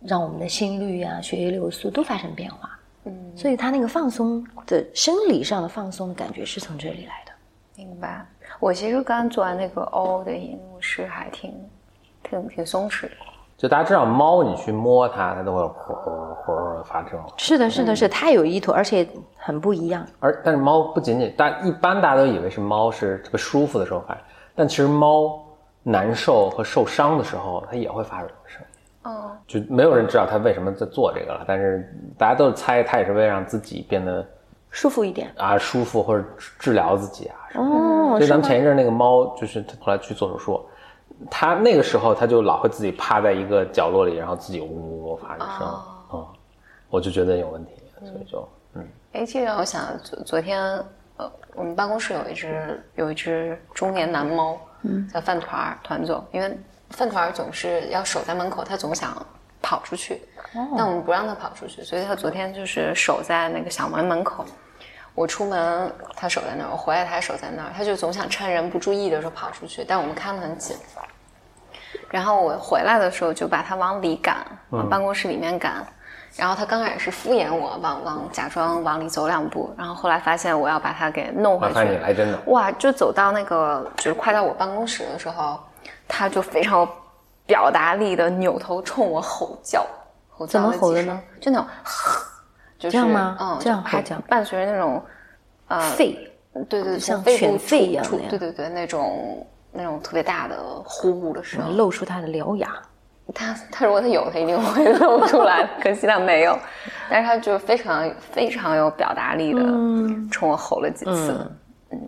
[0.00, 2.70] 让我们的心率啊、血液流速都发生变化。
[3.04, 7.32] 嗯，所以它那个放松的生理上的放松的感觉是从这里来的。
[7.76, 8.26] 明白。
[8.60, 11.52] 我其实刚做完那个 O 的音，我是还挺
[12.22, 13.10] 挺挺松弛的。
[13.56, 17.24] 就大家知道猫，你去摸它，它都会呼呼呼呼发这种。
[17.36, 20.06] 是的，是的，是它有意图，而且很不一样。
[20.20, 24.16] 而但是猫不仅仅，大一般大家都以为是猫是特别舒服的时候发，
[24.54, 25.43] 但其实猫
[25.84, 28.66] 难受和受伤的时候，它也会发出声音。
[29.04, 34.26] 哦，就没有人知道它为什么在做这个了，但是大家都是猜它也是为了让自己变得
[34.70, 35.30] 舒服一点。
[35.36, 38.14] 啊舒服或者治治疗自己啊什么的。
[38.14, 40.66] 哦，所以咱们前一阵那个猫，就是它后来去做手术，
[41.30, 45.84] 它那个时候它就老会自己趴在一个角落里，然后自己呜呜呜发出声，哦。
[46.14, 46.26] 嗯，
[46.88, 48.88] 我就觉得有问题，所以就嗯。
[49.12, 50.62] 哎，这让我想昨昨天，
[51.18, 56.58] 呃，我们办公室有一只有一只中年男猫，嗯，叫饭团儿团总，因为
[56.90, 59.14] 饭团儿总是要守在门口，他总想
[59.60, 60.22] 跑出去，
[60.76, 64.44] 但我们不让他跑出去，所以他昨天就是守在那个小门门口。
[65.14, 67.72] 我出门，他守在那儿；我回来，他守在那儿。
[67.76, 70.76] 他就总想趁人不注意的时候跑出去，但我们看得很紧。
[72.10, 75.86] 然后我回来的时候就把他往里赶，往办公室里面赶。
[76.36, 82.02] 然后他刚开始是敷衍我，往往假装往里走两步，然后后来发现我要把他给弄回麻烦你去。
[82.02, 82.38] 来真的。
[82.46, 85.60] 哇，就走到那个就是快到我办公室的时候，
[86.08, 86.88] 他就非常有
[87.46, 89.86] 表达力的扭头冲我吼叫，
[90.28, 91.22] 吼叫怎么吼的呢？
[91.40, 91.66] 就那种，
[92.78, 95.00] 就是这样吗嗯，这样就还伴随着那种
[95.68, 96.32] 呃肺，
[96.68, 101.76] 对对，像犬吠一样出对对对，那种那种特别大的呼的声音。
[101.76, 102.76] 露出他的獠牙。
[103.32, 106.58] 他他如果他有，他一定会 露出来，可惜他没有。
[107.08, 109.60] 但是他就非常非常有表达力的，
[110.30, 111.50] 冲我吼了几次，
[111.90, 111.98] 嗯，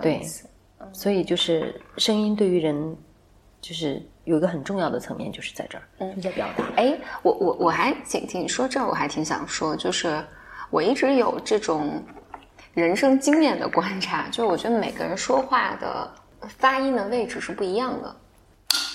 [0.00, 0.22] 对
[0.92, 2.96] 所以就是声音对于人，
[3.60, 6.64] 就是有一个很重要的层面，就是在这儿，嗯，在表达。
[6.76, 10.22] 哎，我我我还挺挺说这儿，我还挺想说，就是
[10.70, 12.02] 我一直有这种
[12.74, 16.10] 人生经验的观察，就是我觉得每个人说话的
[16.46, 18.16] 发音的位置是不一样的。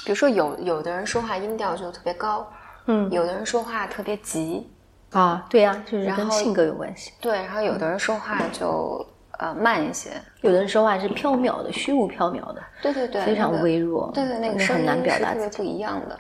[0.06, 2.46] 比如说有有的人说话音调就特别高，
[2.88, 4.70] 嗯有的人说话特别急，
[5.12, 7.12] 啊，对呀、就是跟性格有关系。
[7.22, 9.06] 对，然后有的人说话就
[9.40, 15.58] 呃慢一些，有的人说话是飘渺的、虚无缥缈的，对对对，非常那个微弱，对对，那个声音很难表达是特别。
[15.58, 16.20] 不一样的。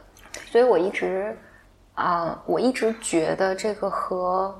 [0.49, 1.37] 所以我一直
[1.95, 4.53] 啊、我一直觉得这个和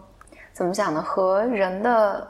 [0.51, 1.01] 怎么讲呢？
[1.01, 2.27] 和人的，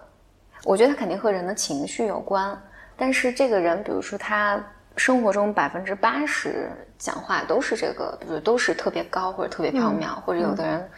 [0.64, 2.58] 我觉得它肯定和人的情绪有关。
[2.96, 4.64] 但是这个人，比如说他
[4.96, 10.90] 生活中百分之八十讲话都是这个，比如都是特别高或者特别缥缈，或者有的人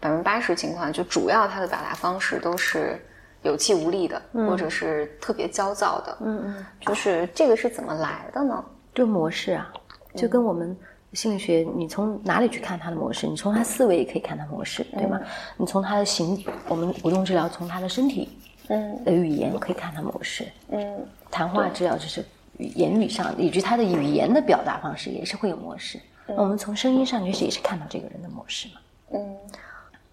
[0.00, 2.98] 百分之八十情况就主要他的表达方式都是
[3.42, 6.16] 有气无力的，或者是特别焦躁的。
[6.20, 8.64] 嗯嗯，就是这个是怎么来的呢？
[8.94, 9.70] 就模式啊，
[10.14, 10.76] 就跟我们
[11.12, 13.26] 心理学，你从哪里去看他的模式？
[13.26, 15.20] 你从他思维也可以看他模式，对吗？
[15.56, 20.46] 你从他的行，我们无动治疗从他的身体嗯的语言可以看他模式。
[20.70, 22.24] 嗯谈话治疗就是
[22.58, 25.98] 语言语上，以及他的语言的表达方式也是会有模式。
[26.26, 28.80] 那我们从声音上就是也是看到这个人的模式嘛。
[29.12, 29.36] 嗯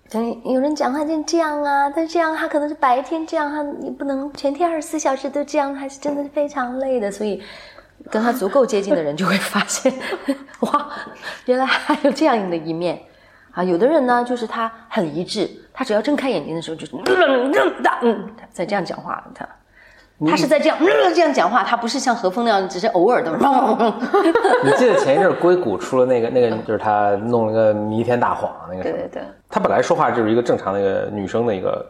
[0.09, 7.09] 等有人讲话就这样啊，但这样他可能是白天这样，他你不能全天二十四小时都这样，还是真的是非常累的。
[7.09, 7.41] 所以
[8.09, 9.93] 跟他足够接近的人就会发现，
[10.59, 10.91] 哇，
[11.45, 13.01] 原来还有这样的一面
[13.51, 13.63] 啊。
[13.63, 16.91] 有的人呢，就是他很一致，他只要睁开眼睛的时候就是
[18.03, 19.47] 嗯，在这样讲话，他。
[20.29, 20.77] 他是在这样、
[21.13, 23.31] 这样讲话，他不是像何峰那样，只是偶尔的。
[24.63, 31.85] 你记得前一阵儿硅谷出了那个那个，就是他弄了个弥天大谎那个对对对，他本来说话就是一个正常的一个女生的一个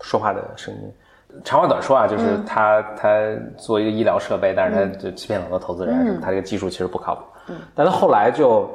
[0.00, 0.80] 说话的声音。
[1.42, 3.08] 长话短说啊，就是他、他
[3.56, 7.22] 做一个医疗设备，但是他就欺骗很多投资人，什么他这个技术其实不靠谱。
[7.48, 8.70] 嗯但他后来就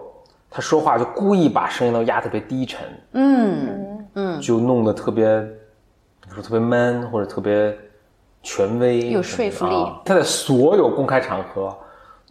[0.50, 2.82] 他说话就故意把声音都压特别低沉，
[3.14, 5.26] 嗯嗯，就弄得特别，
[6.34, 7.78] 说特别 man 或者特别
[8.48, 11.78] 权威，有说服力啊他在所有公开场合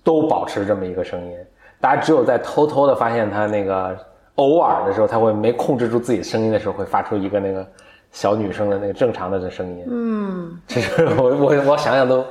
[0.02, 1.37] 都保持这么一个声音，
[1.79, 3.94] 大家只有在偷偷的发现他那个
[4.37, 7.66] 偶尔的时候，他会没控制住自己声音的时候，会发出一个那个
[8.12, 9.85] 小女生的那个正常的这声音。
[9.90, 12.24] 嗯， 这是我我我想想都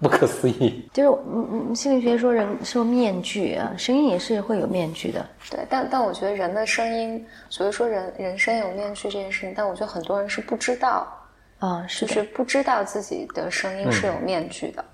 [0.00, 0.88] 不可思议。
[0.94, 5.22] 就是嗯嗯，心理学说人说面具啊，声音也是会有面具的。
[5.50, 11.06] 对，但但我觉得人的声音，所以说人人生有面具这件事情，但我觉得很多人是不知道，
[11.64, 14.84] 啊，是，就是不知道自己的声音是有面具的。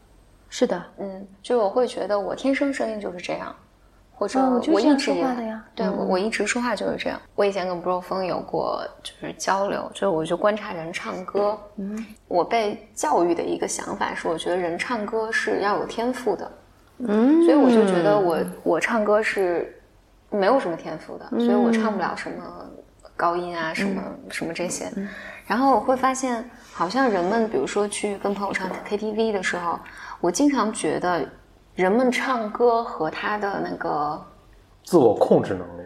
[0.49, 3.55] 是的，嗯，就我会觉得我天生声音就是这样，
[4.15, 7.21] 或者哦我一直以来说话的呀对我我一直说话就是这样。
[7.35, 16.53] 我以前跟 Bro 峰有过就是交流，就是我就观察人唱歌，嗯，我被教育的一个想法是，我觉得人唱歌是要有天赋的，
[16.99, 19.81] 嗯，所以我就觉得我我唱歌是
[20.31, 22.43] 没有什么天赋的，所以我唱不了什么
[23.17, 24.91] 高音啊，什么什么这些。
[25.47, 26.49] 然后我会发现，
[26.81, 29.79] 好像人们比如说去跟朋友唱 KTV 的时候，
[30.19, 31.23] 我经常觉得
[31.75, 34.19] 人们唱歌和他的那个
[34.83, 35.83] 自我控制能力，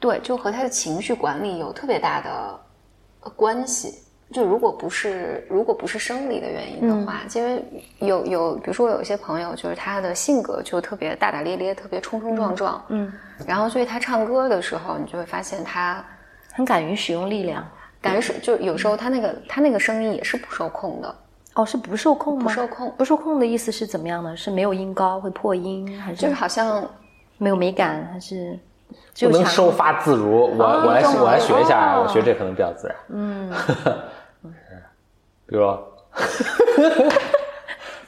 [0.00, 2.60] 对，就和他的情绪管理有特别大的
[3.20, 4.02] 呃关系。
[4.32, 7.64] 就如果不是如果不是生理的原因的话，因为
[8.00, 13.12] 有有，比如说我有一些朋友，就是他的性格就特别大大咧咧，特别冲冲撞撞，嗯，
[13.46, 16.04] 然后所以他唱歌的时候，你就会发现他
[16.52, 17.64] 很敢于使用力量。
[18.02, 21.14] 感觉是就有时候他那个他那个声音也是不受控的，
[21.54, 22.42] 哦，是不受控吗？
[22.42, 24.36] 不受控不受控的意思是怎么样呢？
[24.36, 26.84] 是没有音高，会破音，还是就是是好像
[27.38, 28.58] 没有美感，还是
[29.14, 30.56] 只不有强能收发自如。
[30.58, 32.96] 我、我来我来学一下，哦我学这可能比较自然。
[33.10, 33.52] 嗯，
[35.46, 35.94] 比如说，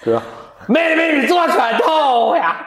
[0.03, 0.21] 比如，
[0.67, 2.67] 妹妹你坐船头呀，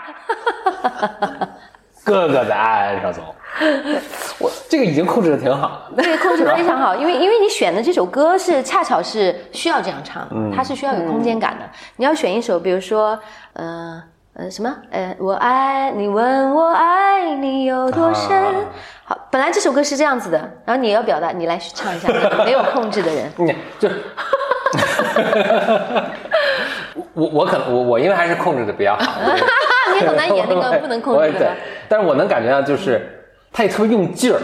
[2.05, 3.21] 哥哥在岸上走。
[4.39, 6.03] 我这个已经控制的挺好的。
[6.03, 11.65] 这个控制的非常好，因为因为你选的这首歌是恰巧是需要这样唱，它是需要有空间感的。
[11.95, 13.17] 你要选一首，比如说，
[13.53, 14.01] 呃
[14.33, 18.53] 呃什么，呃，我爱你，问我爱你有多深，啊
[19.05, 22.09] 好，本来这首歌是这样子的，然后你要表达，你来唱一下，
[22.45, 23.31] 没有控制的人。
[23.37, 23.89] 你就，
[27.13, 29.21] 我我可能我我因为还是控制的比较好，
[29.93, 31.47] 你很难演那个不能控制的对，
[31.89, 33.16] 但是我能感觉到就是
[33.51, 34.39] 他也特别用劲儿，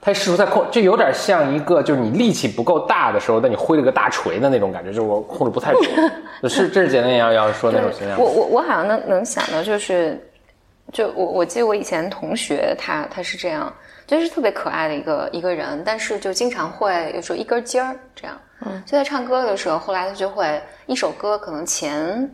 [0.00, 5.80] 他也试图在控，就有点像一个就是你力气不够大的时候，但你挥了个大锤的那种感觉，就是我控制不太住。
[6.48, 8.28] 是这是简单要要说那种形象我。
[8.28, 10.20] 我我好像能能想到，就是，
[10.92, 13.72] 就我我记得我以前同学他他是这样，
[14.06, 18.36] 就是特别可爱的一个一个人，但是就经常会有时候一根筋儿这样。
[18.64, 22.28] 嗯，就在唱歌的时候，后来他就会一首歌可能前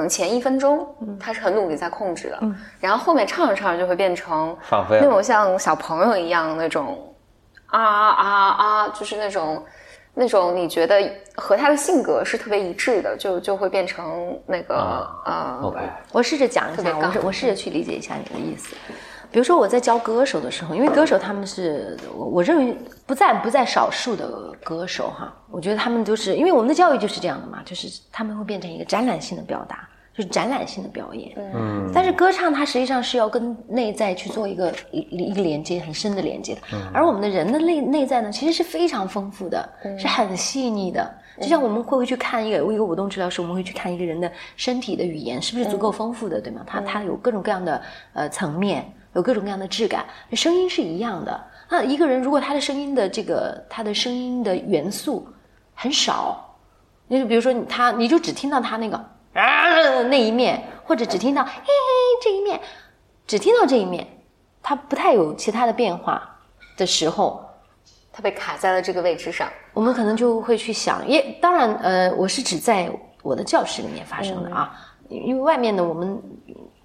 [0.00, 0.88] 可能前一分钟
[1.20, 2.40] 他是很努力在控制的，
[2.80, 7.14] 然后后面唱着唱着就会变成放飞那种像小朋友一样那种
[7.66, 9.62] 啊啊啊，就是那种。
[10.12, 15.78] 那种你觉得和他的性格是特别一致的，就就会变成那个、呃 OK，
[16.10, 18.74] 我试着讲一下，特别杠我试我试着去理解一下你的意思。
[19.30, 24.28] 比如说我在教歌手的时候，因为歌手他们是我我认为不在不在少数的
[24.64, 31.32] 歌手哈，我觉得他们都是因为我们的教育就是这样的嘛，就是他们会变成一个展览性的表达，就是展览性的表演。
[31.36, 36.60] 嗯，但是歌唱它实际上是要跟内在去做一个一一个连接，很深的连接的。
[36.92, 39.68] 而我们的人的内内在呢，其实是非常丰富的，
[39.98, 41.14] 是很细腻的。
[41.40, 46.62] 就像我们会不会去看一个一个舞动治疗师，我们会去看一个人的身体的语言是不是足够丰富的，对吗？
[46.66, 47.80] 他他有各种各样的
[48.12, 51.42] 呃层面，有各种各样的质感，声音是一样的。
[51.70, 55.26] 那一个人如果他的声音的这个他的声音的元素
[55.72, 56.54] 很少，
[57.06, 59.02] 你就比如说他你就只听到他那个
[59.34, 61.62] 啊那一面，或者只听到嘿嘿
[62.22, 62.60] 这一面，
[63.26, 64.06] 只听到这一面，
[64.62, 66.38] 它不太有其他的变化
[66.76, 67.44] 的时候，
[68.12, 69.48] 它被卡在了这个位置上。
[69.72, 72.90] 我们可能就会去想，也当然，呃，我是指在
[73.22, 74.74] 我的教室里面发生的啊，
[75.08, 76.20] 因为外面的我们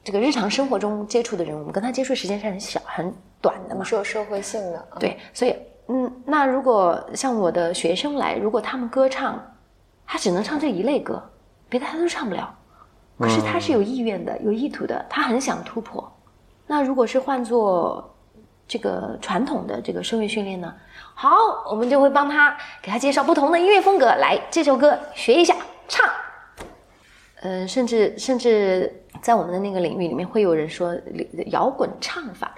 [0.04, 5.56] 这个日常生活中接触的人，我们跟他接触时间是很小很短的嘛，是有社会性的，嗯，对，所以
[5.88, 9.44] 嗯，那如果像我的学生来，如果他们歌唱，
[10.06, 11.22] 他只能唱这一类歌，
[11.69, 12.54] 别的他都唱不了。
[13.17, 16.12] 可是他是有意愿的，有意图的，他很想突破。
[16.67, 18.13] 那如果是换做
[18.67, 20.73] 这个传统的这个声乐训练呢？
[21.13, 21.30] 好，
[21.69, 25.56] 我们就会帮他给他介绍不同的音乐风格，来这首歌学一下
[25.88, 26.06] 唱。
[27.41, 30.93] 呃，甚至甚至在我们的那个领域里面，会有人说
[31.47, 32.54] 摇滚唱法，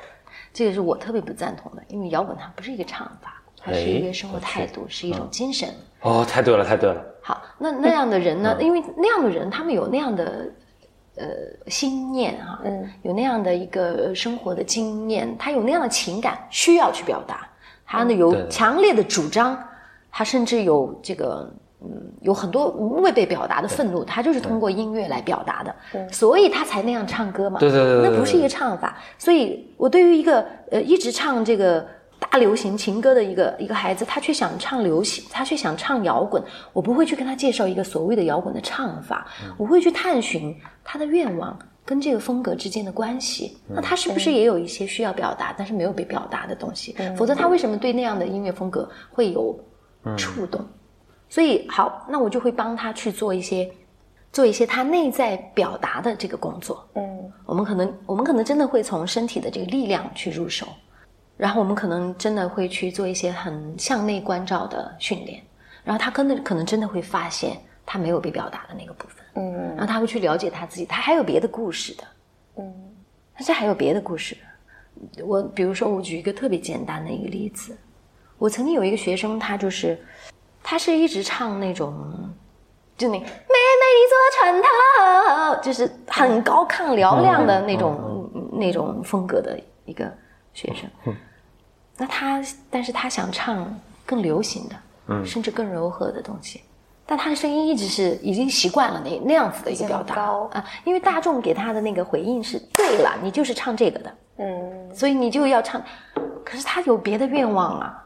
[0.51, 5.69] 这个是我特别不赞同的，因为摇滚它不是一个唱法，它是一个生活态度，是一种精神。
[6.01, 7.05] 哦，太对了，太对了。
[7.27, 8.55] 好，那那样的人呢？
[8.57, 10.49] 因为那样的人，他们有那样的
[11.17, 11.25] 呃
[11.67, 17.45] 心念啊，嗯，有那样的一个生活的经验，他有那样的情感需要去表达，
[17.85, 19.61] 他呢有强烈的主张，
[20.09, 21.51] 他甚至有这个。
[21.79, 21.89] 嗯，
[22.21, 22.69] 有很多
[23.03, 25.75] 未被表达的愤怒，他就是通过音乐来表达的，
[26.11, 27.59] 所以他才那样唱歌嘛。
[27.59, 28.97] 对对对对那不是一个唱法。
[29.19, 31.85] 所以我对于一个呃一直唱这个
[32.19, 39.27] 大流行情歌的一个一个孩子，他却想唱流行，他却想唱摇滚，我不会去跟他介绍一个所谓的摇滚的唱法，
[39.58, 43.58] 我会去探寻他的愿望跟这个风格之间的关系。
[43.67, 46.95] 那他是不是也有一些需要表达但是没有被表达的东西？
[47.15, 49.58] 否则他为什么对那样的音乐风格会有
[50.17, 50.65] 触动？
[51.30, 53.69] 所以好，那我就会帮他去做一些。
[54.30, 60.67] 做一些他内在表达的这个工作，嗯，我们可能我们可能真的会从身体的这个力量去入手，
[61.38, 65.41] 然后我们可能真的会去做一些很向内关照的训练，
[65.84, 69.69] 然后他可能可能真的会发现他没有被表达的那个部分，嗯。
[69.76, 72.04] 然后他会去了解他自己，他还有别的故事的，
[72.58, 72.73] 嗯，
[73.36, 74.36] 他这还有别的故事。
[75.23, 77.78] 我比如说，我举一个特别简单的一个例子，
[78.38, 79.97] 我曾经有一个学生，他就是
[80.63, 82.34] 他是一直唱那种。
[82.97, 84.60] 就那妹妹你坐船
[85.56, 90.12] 头，就是很高亢嘹亮的那种、那种风格的一个
[90.57, 91.15] 学生。
[91.97, 94.75] 那他，但是他想唱更流行的，
[95.09, 96.61] 嗯，甚至更柔和的东西。
[97.05, 105.81] 但他的声音一直是已经习惯了那那样子的一个表达高啊，因为大众给他的那个回应是对了，你就是唱这个的，嗯所以你就要唱。
[106.43, 108.05] 可是他有别的愿望啊，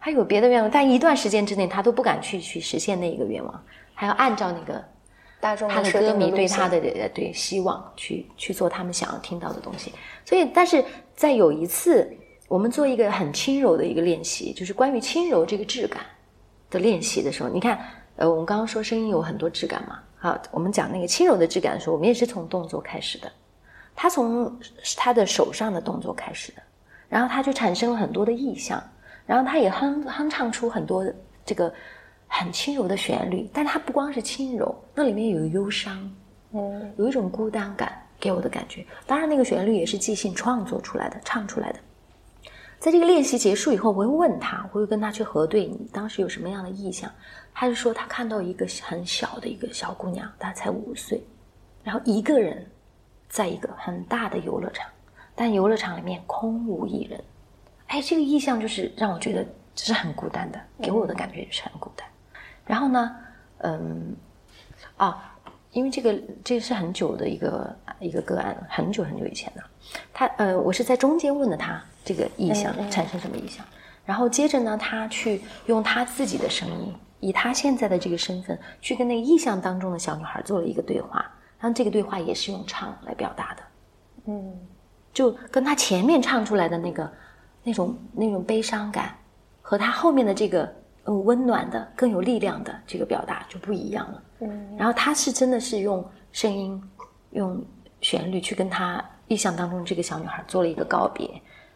[0.00, 4.84] 他有别的愿望，但一段时间之内他都不敢去去实现那一个愿望，还要按照那个
[5.40, 9.92] 大众他的歌迷对他的呃对希望去去做他们想要听到的东西。
[10.26, 10.84] 所以，但是
[11.14, 12.10] 在有一次
[12.48, 16.02] 我们做一个很轻柔的一个练习，就是关于轻柔这个质感
[16.70, 17.78] 的练习的时候，你看，
[18.16, 23.30] 呃，我们刚刚说声音有很多质感嘛，好，我们讲那个轻柔的质感的时候，我们也是从动作开始的，
[23.94, 24.58] 他从
[24.96, 26.62] 他的手上的动作开始的，
[27.08, 28.82] 然后他就产生了很多的意象，
[29.26, 31.04] 然后他也哼哼唱出很多
[31.44, 31.72] 这个
[32.26, 36.10] 很轻柔的旋律，但它不光是轻柔，那里面有忧伤，
[36.52, 36.92] 嗯。
[36.96, 38.86] 有一种孤单感给我的感觉。
[39.04, 41.80] 当然，那个旋律也是即兴创作出来的，唱出来的。
[42.78, 47.10] 在这个练习结束以后，我会问他，我会跟他去核对你当时有什么样的意向。
[47.52, 51.22] 他就说他看到一个很小的一个小姑娘，她才五岁，
[51.82, 52.64] 然后一个人
[53.28, 54.88] 在一个很大的游乐场，
[55.34, 57.22] 但游乐场里面空无一人。
[57.88, 59.44] 哎，这个意向就是让我觉得
[59.74, 62.06] 这是很孤单的，给我的感觉也是很孤单。
[62.64, 63.16] 然后呢，
[63.58, 64.16] 嗯，
[64.96, 65.31] 啊，
[65.72, 69.62] 因为这个这是很久的一个一个个案，很久很久以前的。
[70.12, 73.64] 他呃，我是在中间问的他这个意象产生什么意象，
[74.04, 81.20] 然后接着呢，他去用他自己的声音，以他现在的这个身份去跟那个意象当中的小女孩做了一个对话，
[81.58, 83.62] 然后这个对话也是用唱来表达的，
[84.26, 84.54] 嗯，
[85.12, 87.10] 就跟他前面唱出来的那个。
[87.64, 89.14] 那种那种悲伤感，
[89.60, 90.64] 和他后面的这个
[91.04, 94.20] 嗯温暖的更有力量的这个表达就不一样了。
[94.76, 96.82] 然后他是真的是用声音、
[97.30, 97.64] 用
[98.00, 101.28] 旋律去跟他意象当中这个小女孩做了一个告别，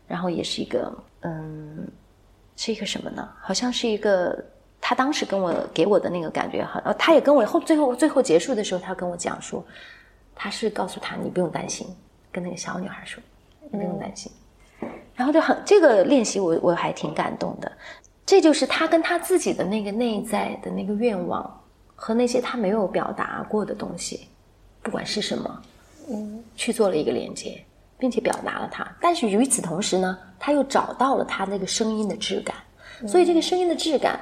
[0.07, 1.87] 然后也是一个嗯，
[2.57, 3.29] 是一个什么呢？
[3.41, 4.45] 好像是一个
[4.81, 9.65] 他当时跟我给我的那个感觉，好，他也跟我后最后最后结束的时候，他跟我讲说，
[10.35, 11.87] 他是告诉他你不用担心，
[12.31, 13.23] 跟那个小女孩说
[13.63, 14.31] 你不用担心。
[15.15, 17.73] 然后就很这个练习，我我还挺感动的。
[18.27, 21.63] 这就是他跟他自己的那个内在的那个愿望
[21.97, 24.29] 和那些他没有表达过的东西，
[24.83, 25.63] 不管是什么，
[26.09, 27.61] 嗯，去做了一个连接，
[27.99, 28.87] 并且表达了它。
[29.01, 32.55] 但是与此同时呢，他又找到了他那个声音的质感。
[33.09, 34.21] 所以这个声音的质感，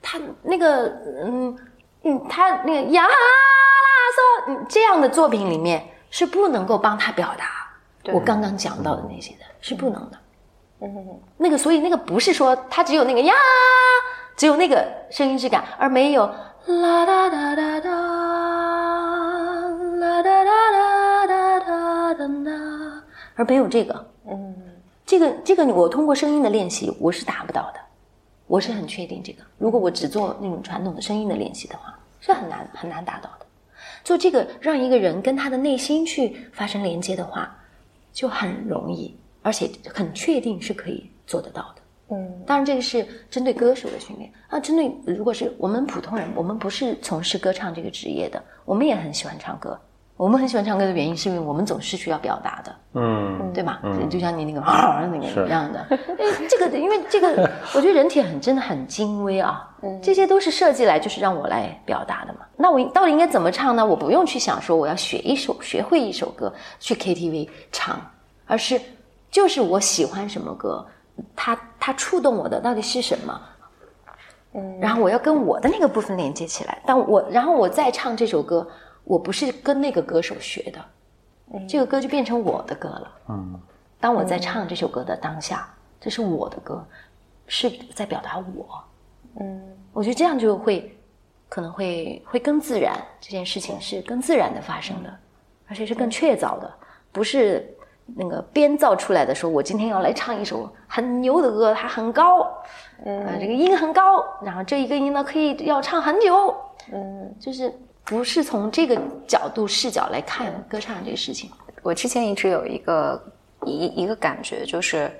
[0.00, 0.86] 他那个
[1.24, 1.58] 嗯
[2.04, 3.14] 嗯，他那个呀啦
[4.46, 7.68] 嗦这样的作品里面是不能够帮他表达
[8.14, 9.38] 我刚刚讲到的那些的。
[9.60, 10.18] 是不能的，
[10.82, 13.34] 嗯，那个，所以那个不是说他只有那个呀，
[14.36, 16.32] 只有那个声音质感，而没有
[16.68, 17.90] 啦哒哒哒哒，
[19.96, 23.02] 啦哒哒哒哒哒哒哒，
[23.36, 24.54] 而没有这个，嗯，
[25.06, 27.80] 这个这个我通过声音的练习我是达不到的，
[28.46, 33.46] 我是很确定这个，如果我只做那种传统的声音的练习的话，是很难很难达到的。
[34.04, 37.56] 做这个让一个人跟他的内心去发生连接的话，
[38.12, 39.16] 就很容易。
[39.40, 41.77] 而且很确定是可以做得到的。
[42.10, 44.58] 嗯，当然这个是针对歌手的训练啊。
[44.58, 49.78] 针对如果是我们普通人，我们不是从事歌唱这个职业的，我们也很喜欢唱歌。
[50.16, 52.74] 我们很喜欢唱歌的原因，是因为我们总是需要表达的。
[52.94, 53.78] 嗯，对吧？
[53.84, 55.86] 嗯，就像你那个啊那个一样的。
[56.48, 59.68] 这个因为这个，我觉得人体很真的很精微啊。
[59.82, 62.40] 嗯，这些都是设计来就是让我来表达的嘛。
[62.56, 63.86] 那我到底应该怎么唱呢？
[63.86, 68.00] 我不用去想说我要学一首学会一首歌去 KTV 唱，
[68.46, 68.80] 而是。
[69.30, 70.82] 就是我喜欢什么歌，
[71.34, 73.40] 它它触动我的到底是什么？
[74.54, 76.80] 嗯，然后我要跟我的那个部分连接起来。
[76.86, 78.66] 但我然后我再唱这首歌，
[79.04, 83.12] 我不是跟那个歌手学的，这个歌就变成我的歌了。
[83.28, 83.60] 嗯，
[84.00, 85.68] 当我在唱这首歌的当下，
[86.00, 86.82] 这是我的歌，
[87.46, 88.84] 是在表达我。
[89.40, 89.62] 嗯，
[89.92, 90.98] 我觉得这样就会
[91.48, 95.14] 可能会会更自然，这件事情是更自然的发生的，
[95.68, 96.72] 而且是更确凿的，
[97.12, 97.74] 不是。
[98.16, 102.48] 那个编造出来的说，我今天要来唱一首很牛的歌，它很高，
[103.04, 106.54] 嗯，这个音很高，然后这一个音呢可以要唱很久，
[106.92, 107.72] 嗯，就是
[108.04, 111.50] 不是从这个角度视角来看歌唱这个事情。
[111.82, 113.22] 我之前一直有一个
[113.64, 115.10] 一一个感觉，就是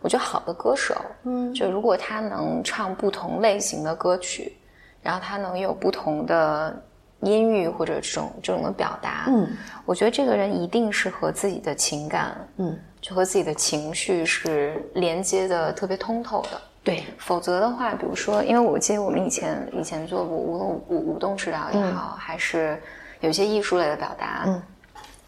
[0.00, 4.56] 我觉得好的歌手，嗯，就如果他能唱不同类型的歌曲，
[5.02, 6.82] 然后他能有不同的。
[7.22, 9.48] 音域或者这种这种的表达，嗯，
[9.84, 16.60] 我觉得这个人一定是和自己的情感，嗯，就和自己的情绪是连接的特别通透的。
[16.82, 22.80] 对，否则的话，比如说，因为我记得我们以前以前做过无论舞舞动治疗也好，还是
[23.20, 24.62] 有些艺术类的表达，嗯，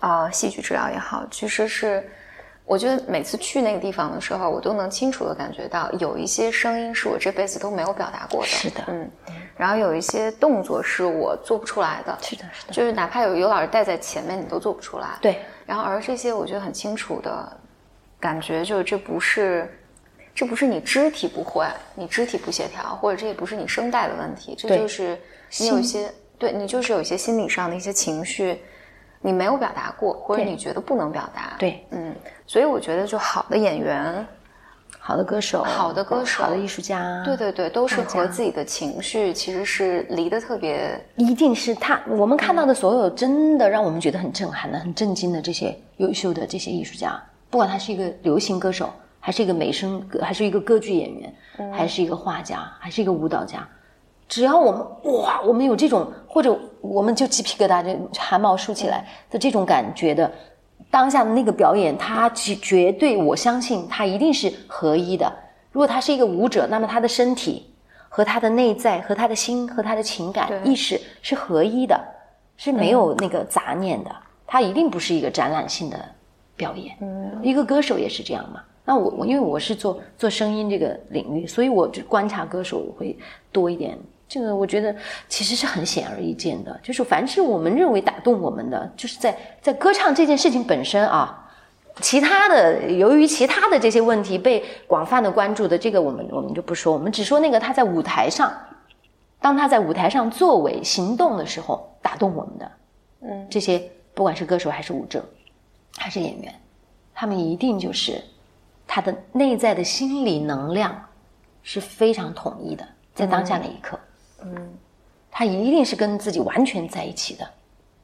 [0.01, 2.09] 啊，戏剧治疗也好，其实是。
[2.65, 8.47] 我觉得每次去那个地方的时候，我都能清楚的感觉到有一些声音是我这辈子都没有表达过的。
[8.47, 9.11] 是的，嗯，
[9.57, 12.17] 然后有一些动作是我做不出来的。
[12.23, 15.19] 是的，是的，就是哪怕有尤老师带在前面，你都做不出来。
[15.21, 15.41] 对。
[15.67, 17.61] 然后而这些我觉得很清楚的
[18.21, 19.69] 感觉，就是这不是，
[20.35, 25.21] 这不是你肢体不会，你肢体不协调，或者这也不是你声带的问题，这就是
[25.59, 28.59] 你有一些，对你就是有一些心理上的一些情绪。
[29.23, 32.15] 你没有表达过，或者你觉得不能表达，对，嗯，
[32.47, 34.27] 所以我觉得就好的演员、
[34.99, 41.01] 好的歌手、好的歌手、好的艺术家，对对对，都是和自己的情绪其实是离得特别。
[41.17, 51.35] 一定是他，我们看到的所有真的让我们觉得很震撼的、很震惊的这些优秀的这些艺术家，不管他是一个流行歌手，还是一个美声歌，还是一个歌剧演员，
[51.73, 53.67] 还是一个画家，还是一个舞蹈家。
[54.29, 60.31] 只要我们哇，我们有这种，或者我们就鸡皮疙瘩、就汗毛竖起来的这种感觉的
[60.91, 65.31] 当下的那个表演，它绝绝对，我相信它一定是合一的。
[65.71, 67.67] 如果他是一个舞者，那么他的身体
[68.09, 71.99] 和他的内在、和他的心、和他的情感对意识是合一的，
[72.59, 74.15] 是没有那个杂念的。
[74.47, 75.99] 他一定不是一个展览性的
[76.55, 76.95] 表演。
[77.01, 78.63] 嗯一个歌手也是这样嘛。
[78.85, 83.17] 那我我因为我是做做声音这个领域，所以我就观察歌手会
[83.51, 83.99] 多一点。
[84.33, 84.97] 这个我觉得
[85.29, 91.53] 其实是很显而易见的，就是凡是我们认为打动我们的，就是在在歌唱这件事情本身啊，
[92.01, 98.51] 其他的由于其他的这些问题被广泛的关注的，这个我们我们就不说，我们只说那个他在舞台上，
[99.39, 102.73] 当他在舞台上作为行动的时候打动我们的，
[103.21, 103.47] 嗯。
[103.51, 103.83] 这些
[104.15, 105.23] 不管是歌手还是舞者，
[105.99, 106.55] 还是演员，
[107.13, 108.19] 他们一定就是
[108.87, 110.99] 他的内在的心理能量
[111.63, 114.09] 是非常统一的，在当下那一刻，嗯
[115.31, 117.49] 他一定是跟自己完全在一起的，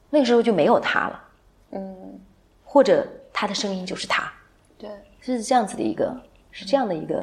[0.09, 1.23] 那个时候就没有他了，
[1.71, 2.19] 嗯，
[2.63, 4.31] 或者他的声音就是他，
[4.77, 4.89] 对。
[5.21, 6.15] 是这样子的一个，
[6.49, 7.21] 是这样的一个，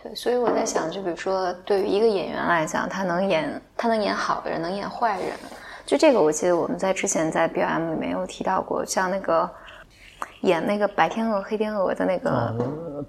[0.00, 5.30] 对，所以我在想，就比如说，对于一个演员来讲，他能演，他能演好人，能演坏人，
[5.84, 9.50] 就这个，我记得我们在之前在 BM 里面有提到过，像那个
[10.42, 12.54] 演那个白天鹅、黑天鹅的那个，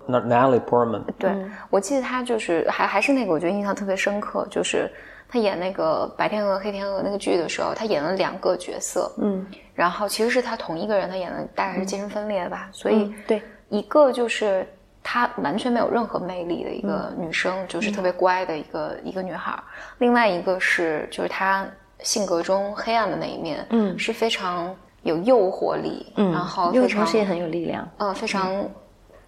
[0.07, 1.31] 那 Natalie Portman，对、
[1.69, 4.91] 我记得他就是还还是那个，我觉得印象特别深刻，就是
[5.30, 13.13] 他演那个白天鹅、黑天鹅那个剧的时候，他演了两个角色，嗯，然后其实是他同一个人，他演的大概是精神分裂吧，所以。
[13.28, 14.65] 对，一个就是
[15.03, 19.59] 她完全没有任何魅力的一个女生，就是特别乖的一个、一个女孩儿；
[19.99, 21.65] 另外一个是就是她
[21.99, 23.97] 性格中黑暗的那一面，嗯。
[23.99, 24.73] 是非常
[25.03, 28.65] 有诱惑力，嗯，然后同时也很有力量，呃非常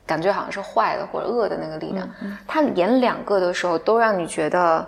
[0.06, 2.10] 感觉好像是坏的或者恶的那个力量。
[2.22, 4.86] 嗯她演两个的时候都让你觉得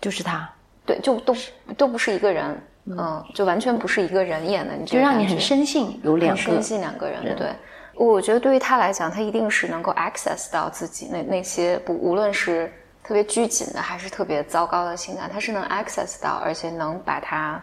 [0.00, 0.48] 就是他，
[0.86, 1.36] 对，就都
[1.76, 7.48] 都不是一个人，嗯、就完全不是一个人演的，你就让你很深信有两深，信两个人，对。
[7.94, 12.72] 我觉得对于他来讲，他一定是能够 access 到自己那那些不无论是
[13.04, 17.62] 特别拘谨的，还是特别糟糕的情感，他是能 access 到，而且能把它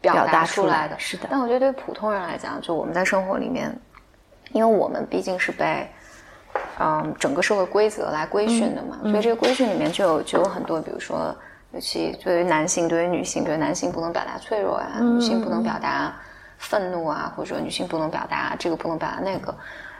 [0.00, 0.94] 表表达出出来的。
[0.94, 3.76] 来是的但我觉得对于普通人来讲，就我们在生活里面，
[4.52, 5.88] 因为我们毕竟是被
[6.78, 11.34] 嗯整个社会规则来规训的嘛，所以这个规训里面就有就有很多，比如说。
[11.74, 16.14] 尤其对于男性，对于女性，比如男性不能表达脆弱呀、女性不能表达
[16.56, 19.52] 愤怒啊，或者说女性不能表达这个，不能表达那个，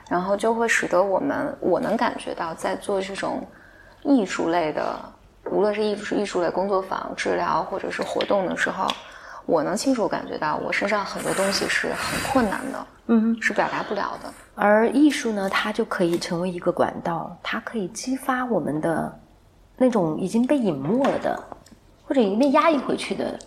[0.08, 3.44] 然后就会使得我们，我能感觉到在做这种
[4.02, 4.96] 艺术类的，
[5.50, 8.86] 无论是艺术艺术类工作坊、治疗或者是活动的时候，
[9.44, 14.32] 我能清楚感觉到我身上很多东西是很困难的，嗯，是表达不了的。
[14.54, 19.20] 而艺术呢，它就可以成为一个管道，它可以激发我们的
[19.76, 21.42] 那种已经被隐没了的，
[22.04, 23.38] 或者已经被压抑回去的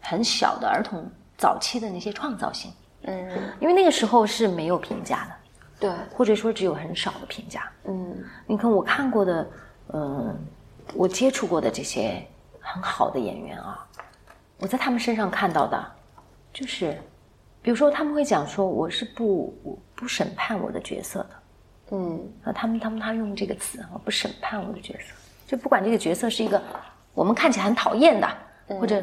[0.00, 3.30] 很小的儿童早期的那些创造性，嗯，
[3.60, 7.70] 因为那个时候是没有评价的，对，或者说只有很少的评价。
[7.84, 8.16] 嗯。
[8.46, 9.46] 你看我看过的，
[9.92, 10.36] 嗯、
[10.94, 12.26] 我接触过的这些
[12.60, 13.86] 很好的演员啊，
[14.58, 15.92] 我在他们身上看到的，
[16.52, 16.98] 就是，
[17.62, 21.30] 比如说他们会讲说，我是不我不审判我的角色的。
[21.92, 22.20] 嗯。
[22.44, 25.14] 啊，他们他们他用这个词啊，不审判我的角色，
[25.46, 26.60] 就不管这个角色是一个
[27.14, 28.28] 我们看起来很讨厌的，
[28.78, 29.02] 或者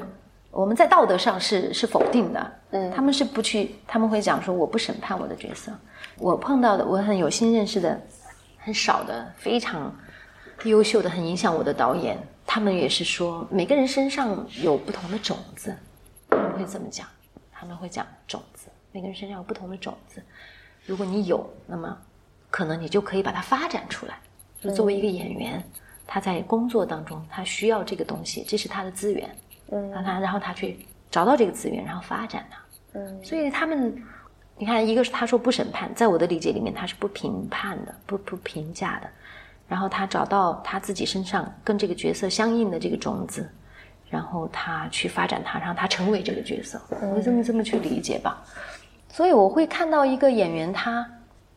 [0.51, 5.71] 我们在道德上是是否定的，嗯他们是不去，他们会讲说我不审判我的角色。
[6.17, 7.99] 我碰到的，我很有幸认识的
[8.57, 9.93] 很少的非常
[10.63, 15.75] 优秀的、很影响我的导演，他们也是说每个人身上有不同的种子，
[16.29, 17.05] 他们会这么讲，
[17.51, 20.23] 他们会讲种子，每个人身上有不同的种子，
[20.85, 21.95] 如果你有，那么
[22.49, 24.17] 可能你就可以把它发展出来。
[24.59, 25.63] 就作为一个演员，
[26.07, 29.29] 他在工作当中，他需要这个东西，这是他的资源，
[29.71, 30.79] 嗯让他然后他去
[31.11, 32.59] 找到这个资源，然后发展它。
[32.93, 33.93] 嗯所以他们，
[34.57, 39.09] 你看，一个是他说不审判，在我的理解里面，他是不评判的，不不评价的。
[39.67, 43.47] 然后他找到他自己身上跟这个角色相应的这个种子，
[44.09, 46.81] 然后他去发展他，让他成为这个角色。
[46.89, 48.41] 我会这么这么去理解吧。
[49.09, 51.05] 所以我会看到一个演员他，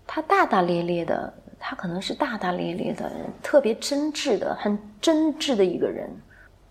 [0.07, 6.11] 他大大咧咧的，他可能是大大咧咧的，特别真挚的，很真挚的一个人。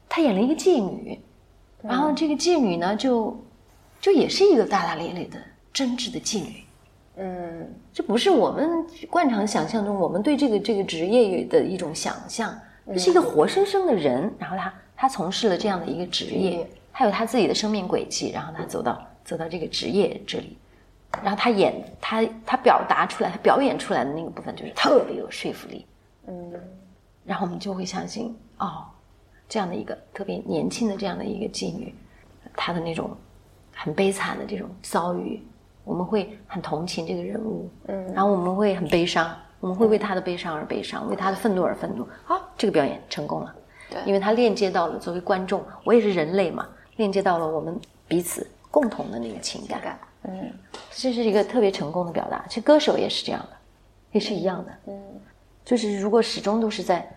[0.10, 1.18] 他演了一个妓女，
[1.84, 3.40] 然后这个妓女呢，就
[4.02, 5.40] 就也是一个大大咧咧的
[5.72, 6.64] 真挚的妓女。
[7.18, 7.74] 嗯。
[7.94, 12.58] 这不是我们惯常想象中我们对这个这个职业的一种想象，
[12.98, 20.58] 是一个活生生的人，然后他他从事了这样的一个职业，他有他自己的生命轨迹，然后他走到走到这个职业这里，
[21.24, 25.86] 然后他演他他表达出来，他表演出来的那个部分就是特别有说服力，
[26.28, 26.54] 嗯。
[27.26, 28.86] 然后我们就会相信哦，
[29.48, 31.94] 这样的一个特别年轻的这样的一个妓女，
[32.56, 33.16] 她的那种
[33.76, 35.40] 很悲惨的这种遭遇，
[35.84, 42.08] 我们会很同情这个人物，嗯，然后我们会很悲伤，我们会为他的悲伤而悲伤，为他的愤怒而愤怒。
[42.24, 43.56] 好，这个表演成功了，
[43.92, 44.02] 对。
[44.06, 50.52] 因为他链接到了作为观众，我也是人类嘛，链接到了我们彼此共同的那个情感，感，嗯
[50.92, 52.44] 这是一个特别成功的表达。
[52.48, 53.50] 其实歌手也是这样的，
[54.12, 55.02] 也是一样的，嗯
[55.64, 57.08] 就是如果始终都是在，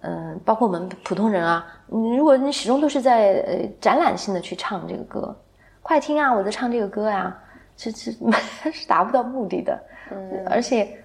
[0.00, 5.34] 嗯、包括我们普通人啊，你如果你始终都是在呃展览性的去唱这个歌，
[5.82, 7.36] 快听啊，我在唱这个歌呀、
[7.76, 8.12] 这这
[8.72, 9.80] 是达不到目的的，
[10.10, 10.44] 嗯。
[10.48, 10.98] 而且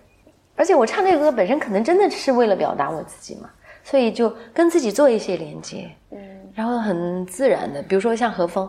[0.55, 3.49] 而且我唱这个歌本身可能真的是为了表达我自己嘛，
[3.83, 6.19] 所以就跟自己做一些连接，嗯。
[6.55, 8.67] 然后很自然的，比如说像何峰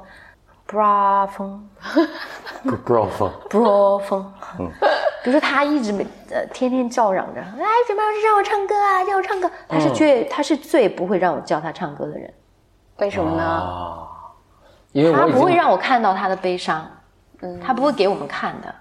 [0.69, 1.69] ，bra 风。
[2.87, 4.33] ，bra 风，，bra 风，
[5.25, 12.33] 比如说他一直没呃天天叫嚷着，哎，怎么让我唱歌啊，让我唱歌，他是最、他是最不会让我叫他唱歌的人，
[12.99, 13.43] 为什么呢？
[13.43, 14.09] 啊，
[14.93, 16.85] 因为他不会让我看到他的悲伤，
[17.65, 18.75] 他不会给我们看的。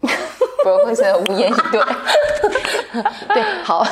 [0.00, 1.80] 不会现在无言以对。
[3.34, 3.84] 对，好，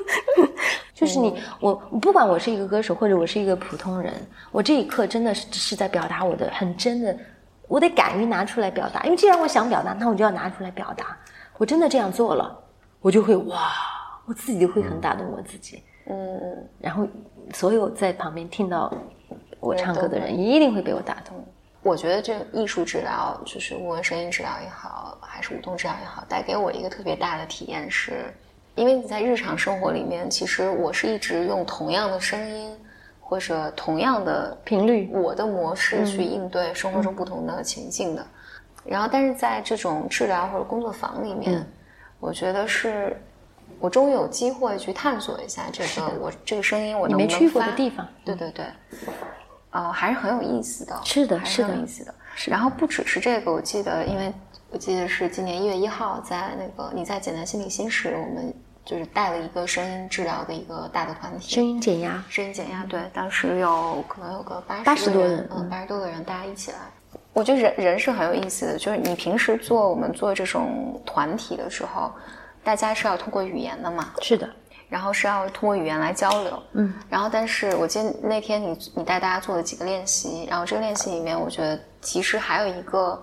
[0.94, 4.12] 就是你我不管我是一个歌手或者我是一个普通人，
[4.50, 7.16] 我这一刻真的是是在表达我的很真的，
[7.68, 11.16] 我得敢于拿出来表达，因为既然我想表达，那我就要拿出来表达。
[11.58, 12.58] 我真的这样做了，
[13.00, 13.72] 我就会哇，
[14.26, 17.06] 我自己会很打动我自己，嗯，然后
[17.52, 18.92] 所有在旁边听到
[19.60, 21.36] 我唱歌的人一定会被我打动。
[21.82, 28.32] 我觉得这个艺术治疗，就是无论声音治疗也好，还是舞动治疗也好，带给我一个特别大的体验是，
[28.74, 32.76] 因为你在日常生活里面，其实我是一直用同样的声音
[33.20, 38.26] 或者同样的频率我的模式去应对生活中不同的情境的。
[38.84, 41.66] 然后，但是在这种治疗或者工作坊里面，嗯
[42.18, 43.18] 我觉得是
[43.78, 48.66] 我终于有机会去探索一下这个我这个声音我能不能你没去过的地方对对对，
[49.70, 51.00] 呃，还是很有意思的。
[51.04, 52.14] 是的还是是的很有意思的。
[52.46, 54.32] 然后不只是这个，我记得，因为
[54.70, 58.54] 我记得是今年一月一号，在那个你在简单心理新时，我们
[58.84, 66.78] 就是带了一个声音治疗的一个大的团体，声音减压，声音减压，对，当时有可能有个八80十多人嗯，八十多个人，大家一起来。
[67.32, 72.10] 我觉得人人是很有意思的，就是你平时做我们做这种团体的时候，
[72.64, 74.48] 大家是要通过语言的嘛，是的，
[74.90, 83.22] 然后是要通过语言来交流，嗯，然后但是我记得那天你你带大家做了几个练习，然后这个练习里面，我觉得其实还有一个，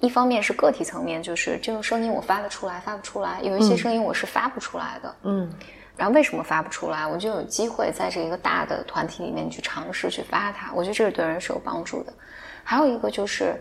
[0.00, 5.50] 一方面是个体层面，就是这种声音我发得出来，发不出来，有一些声音我是发不出来的，嗯，
[5.96, 7.06] 然后为什么发不出来？
[7.06, 12.12] 我就有机会在这一个大的团体里面去尝试去发它，我觉得这个对人是有帮助的。
[12.62, 13.58] 还有一个就是，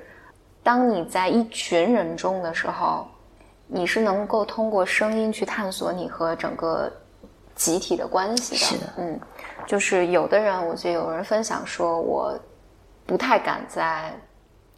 [0.62, 3.08] 当你在一群人中的时候，
[3.68, 6.92] 你是能够通过声音去探索你和整个
[7.58, 8.60] 集体的关系的。
[8.60, 9.20] 是的嗯，
[9.66, 12.40] 就是有的人，我记得有人分享说，我
[13.06, 14.14] 不太敢在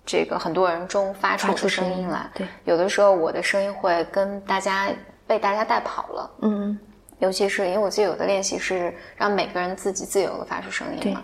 [0.06, 2.28] 这个很多人中发出声音来。
[2.34, 4.90] 对，有的时候我的声音会跟大家
[5.28, 6.32] 被大家带跑了。
[6.42, 6.80] 嗯，
[7.20, 11.24] 尤其是因为我记得有的练习是让每个人自己自由的发出声音嘛，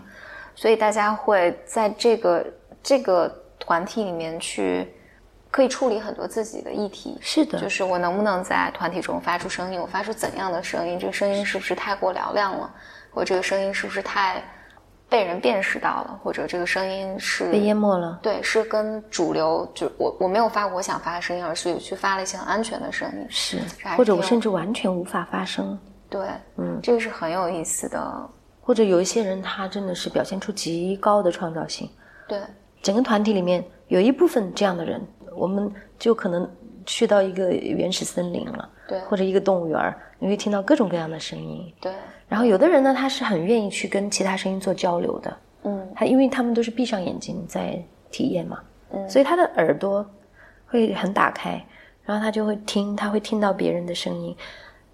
[0.54, 2.46] 所以大家会在这个
[2.84, 4.94] 这个团体里面去
[5.56, 7.18] 可以处理很多自己的议题。
[7.22, 9.80] 是的，就是我能不能在团体中发出声音？
[9.80, 11.00] 我发出怎样的声音？
[11.00, 12.70] 这个声音是不是太过嘹亮了？
[13.10, 14.44] 或者这个声音是不是太
[15.08, 16.20] 被人辨识到了？
[16.22, 18.20] 或者这个声音是被淹没了。
[18.22, 23.26] 对，是跟主流就我我没有发我想发的声音，而是去发了一些很安全的声音。
[23.30, 23.58] 是
[23.96, 25.80] 或者我甚至完全无法发声，
[26.10, 26.28] 对，
[26.58, 28.30] 嗯，这个是很有意思的。
[28.60, 31.90] 或者有一些人他真的是表现出极高的创造性。
[32.28, 32.42] 对，
[32.82, 35.02] 整个团体里面有一部分这样的人，
[35.36, 36.50] 我们就可能
[36.86, 41.74] 去到一个原始森林了，对或者一个动物园儿，你会听到各种各样的声音。
[41.82, 41.92] 对，
[42.28, 47.82] 然后有的人呢，他是很愿意去跟其他声音做交流的，嗯他因为他们都是闭上眼睛在
[48.12, 48.60] 体验嘛，
[48.94, 50.06] 嗯所以他的耳朵
[50.68, 51.64] 会很打开，
[52.04, 54.36] 然后他就会听，他会听到别人的声音，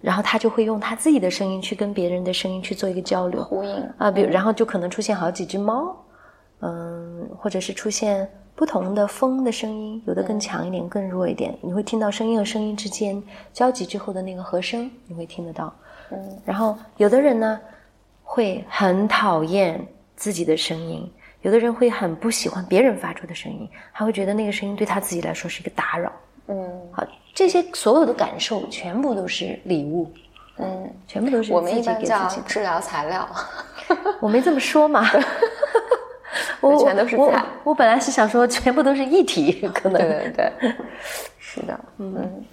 [0.00, 3.90] 然后他就会用他自己的声音去跟别人的声音去做一个交流呼应。
[3.98, 5.94] 啊，比如然后就可能出现好几只猫，
[6.60, 13.20] 嗯，或者是出现不同的风的声音，有的更强一点，更弱一点，你会听到声音和声音之间
[13.52, 15.74] 交集之后的那个和声，你会听得到。
[16.10, 17.60] 嗯，然后有的人呢，
[18.22, 19.84] 会很讨厌
[20.14, 26.12] 自己的声音，有的人会很不喜欢别人发出的声音，还会觉得那个声音对他自己来说是一个打扰。
[26.48, 30.12] 嗯好，这些所有的感受全部都是礼物，
[30.58, 32.42] 嗯，全部都是我们自己一般叫给自己。
[32.46, 33.28] 治疗材料。
[34.20, 35.04] 我没这么说嘛，
[36.70, 40.74] 我全都是我菜我本来是想说全部都是一体，可能对对对，
[41.38, 42.44] 是的，嗯。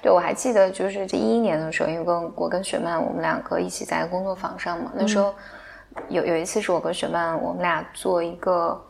[0.00, 4.90] 对，我还记得，就是这一一年的时候，因为跟我跟雪曼，我们两个一起在工作坊上嘛。
[4.96, 5.32] 那时候
[6.08, 8.84] 有有一次是我跟雪曼，我们俩做一个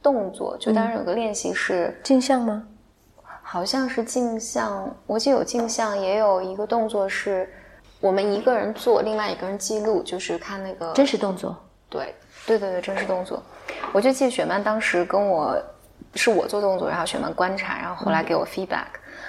[0.00, 2.64] 动作，就当时有个练习是，镜像吗？
[3.42, 7.52] 好像是镜像，我记得有镜像，也有一个动作是
[7.98, 11.56] 我们一个人做，另外一个人记录，就是看那个真实动作。
[11.90, 12.14] 对
[12.46, 13.42] 对对对，真实动作。
[13.92, 15.56] 我就记得雪曼当时跟我
[16.14, 18.86] 是我做动作，然后雪曼观察，然后后来给我 feedback。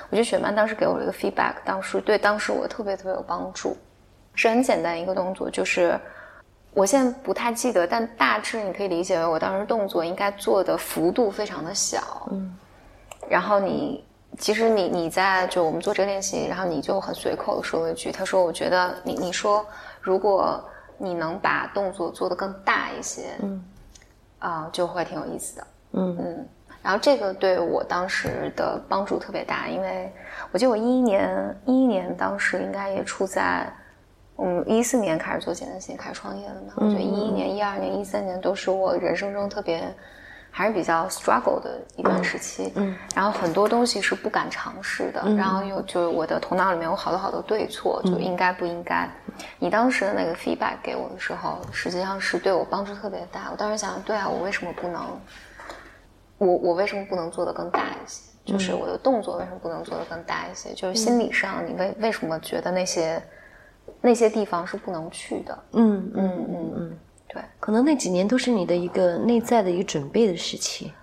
[0.09, 3.75] 我觉得雪曼当时给我了一个 feedback，当时对当时我特别特别有帮助。
[4.35, 5.99] 是很简单一个动作，就是
[6.73, 12.27] 我现在不太记得，但大致你可以理解为我当时动作应该做的幅度非常的小。
[12.31, 12.57] 嗯，
[13.29, 14.03] 然后你
[14.39, 19.63] 其实你你在就我们做这个练习，然后你就很随口的说了一句，他说我觉得你你说
[20.01, 20.63] 如果
[21.03, 23.63] 你能把动作做得更大一些，嗯，
[24.39, 25.67] 啊就会挺有意思的。
[25.91, 26.47] 嗯嗯，
[26.81, 30.11] 然后这个对我当时的帮助特别大，因为
[30.51, 33.71] 我记得我一一年一一年当时应该也处在。
[34.37, 36.73] 嗯，一四年开始做简单型，开始创业的嘛。
[36.77, 39.93] 我觉得一一年、一二年、一三年都是我人生中特别
[40.55, 42.71] 还是比较 struggle 的一段时期。
[42.75, 49.09] 嗯，然后很多东西是不敢尝试的，然后又就是我的头脑里面有好多好多对错，就应该不应该。
[49.57, 53.49] 你当时的那个 feedback 给我的时候，实际上是对我帮助特别大。
[53.51, 55.01] 我当时想，对啊，我为什么不能？
[56.37, 58.21] 我我为什么不能做的更大一些？
[58.45, 60.71] 就是我的动作为什么不能做的更大一些？
[60.75, 63.19] 就是心理上，你为为什么觉得那些？
[63.99, 65.59] 那些地方是不能去的。
[65.73, 66.97] 嗯嗯嗯嗯，
[67.33, 70.93] 对，可能那几年都是你的一个内在的一个准备的时期。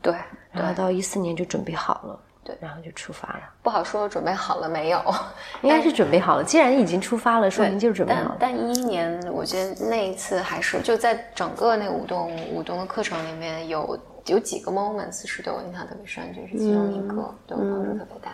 [0.00, 0.14] 对，
[0.52, 2.18] 然后到一四年就准备好了。
[2.44, 3.40] 对，然后就出发了。
[3.62, 5.00] 不好说准备好了没有，
[5.62, 6.42] 应该是准备好了。
[6.42, 8.36] 既然已经出发了，说明就是准备好了。
[8.38, 18.32] 但一一年，我觉得那一次还是就在整个那舞动舞动的课程里面有有几个 moments 是对我印象特别深，就是其中一个对我帮助特别大。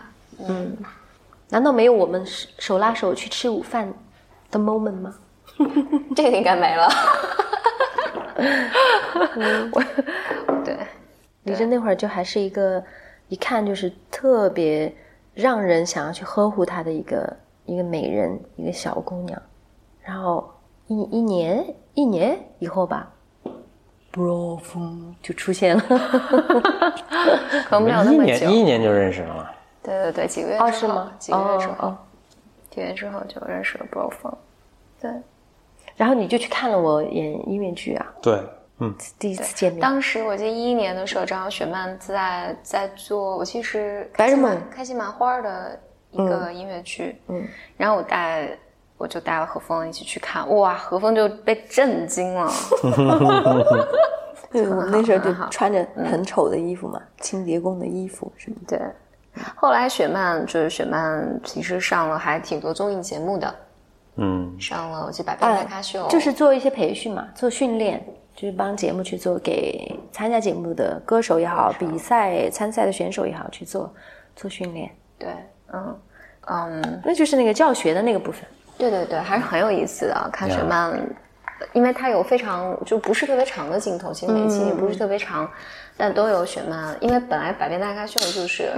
[0.49, 0.76] 嗯。
[1.51, 2.22] 难道没有我们
[2.59, 3.92] 手拉手去吃午饭
[4.51, 5.14] 的 moment 吗？
[6.14, 6.88] 这个应该没了。
[9.72, 9.82] 我
[10.64, 10.76] 对
[11.42, 12.82] 李真那会儿就还是一个
[13.28, 14.94] 一看就是特别
[15.34, 19.40] 让人想要去呵护她的一个一个美人，一个小姑娘。
[20.03, 20.49] 然后
[20.86, 23.11] 一一年一年以后吧
[24.12, 25.82] ，bro 风就出现了。
[27.68, 29.51] 可没有那么久，一年就认识了吗？
[29.82, 31.12] 对对对，几个月哦是吗？
[31.18, 31.96] 几个月之后，
[32.70, 34.32] 几个月之后就认识了 Bro 风，
[35.01, 35.11] 对，
[35.99, 38.07] 然后你就去看了我演音乐剧啊？
[38.22, 38.40] 对，
[38.78, 39.80] 嗯，第一次见面。
[39.80, 45.78] 当时我记得一一年的时候，正好雪漫在在做，我其实《白日梦》开心麻花的
[46.12, 47.46] 一个音乐剧，嗯，
[47.76, 48.57] 然后我带
[48.96, 52.51] 我就带了何峰一起去看，哇，何峰就被震惊了。
[54.51, 58.80] 对，我们那时候就穿着很丑的衣服嘛， 清洁工的衣服什么对。
[59.55, 63.55] 后来雪曼就是雪曼，其实上了还挺多综艺节目的，
[64.21, 68.05] 嗯，上了我记得《百变大咖秀》，就是做一些培训嘛，做训练，
[68.35, 73.95] 就是帮节目去做，给参加节目的歌手也好，比赛参赛的选手也好去做
[74.35, 74.91] 做训练。
[75.16, 75.29] 对，
[75.73, 75.97] 嗯
[76.47, 78.43] 嗯，那就是那个教学的那个部分。
[78.77, 80.31] 对对对，还是很有意思的。
[80.33, 81.01] 看雪漫，
[81.73, 85.49] 因为它有非常就不是特别长的镜头，其实每期也不是特别长，
[85.97, 86.97] 但都有雪漫。
[87.01, 88.73] 因为本来《百变大咖秀》就是。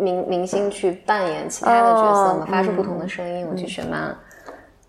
[0.00, 3.46] 明明星去扮演其他的角色嘛，发出不同的声音。
[3.50, 4.14] 我去选曼，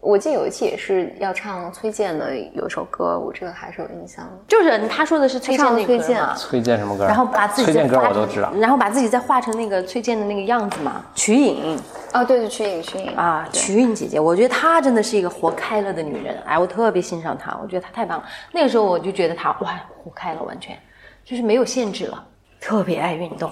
[0.02, 4.32] 我记得有一期也是要唱崔健的有一首歌，我这个还是有印象的。
[4.46, 7.06] 就是他说的是崔健的崔健，崔健什么歌？
[7.06, 11.06] 然后把自己崔健歌我都知道，然后把自己再画成那个崔健的那个样子嘛。
[11.16, 11.80] 瞿颖
[12.12, 16.38] 啊，对对，瞿颖瞿颖啊，瞿颖姐姐，我觉得她真的是一个活开了的女人。
[16.46, 18.26] 哎，我特别欣赏她，我觉得她太棒了。
[18.52, 20.78] 那个时候我就觉得她哇，活开了，完全
[21.24, 22.22] 就是没有限制了，
[22.60, 23.50] 特别爱运动。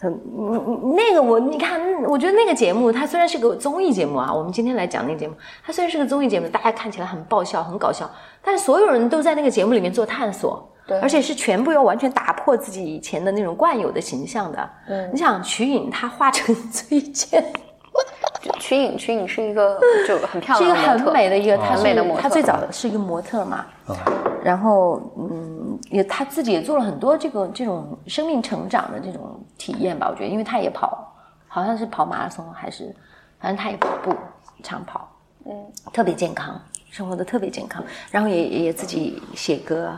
[0.00, 5.34] 嗯，那个我你看，我觉得那个节目它虽然是个综艺节目啊，我们今天来讲那个节目，
[5.64, 8.08] 它虽然是个综艺节目，大家看起来很爆笑、很搞笑，
[8.42, 14.70] 但是所有人都在那个节目里面做探索，对，而且是全部要完全打破自己以前的那种惯有的形象的。
[14.88, 17.44] 嗯，你想瞿颖她化成 崔健，
[18.58, 23.66] 瞿颖瞿颖是一个 就很漂亮，是一个很美的一个，很美的模特，她最早是一个模特嘛，
[24.42, 25.54] 然后嗯。
[25.90, 31.14] 也她自己也做了很多这个这种生命成长的这种体验吧，我觉得，因为她也跑，
[31.46, 32.92] 好像是跑马拉松还是，
[33.38, 34.12] 反正她也跑步
[34.62, 35.08] 长跑，
[35.46, 35.54] 嗯，
[35.92, 39.96] 特别健康，生活的特别健康，然后也也自己写歌，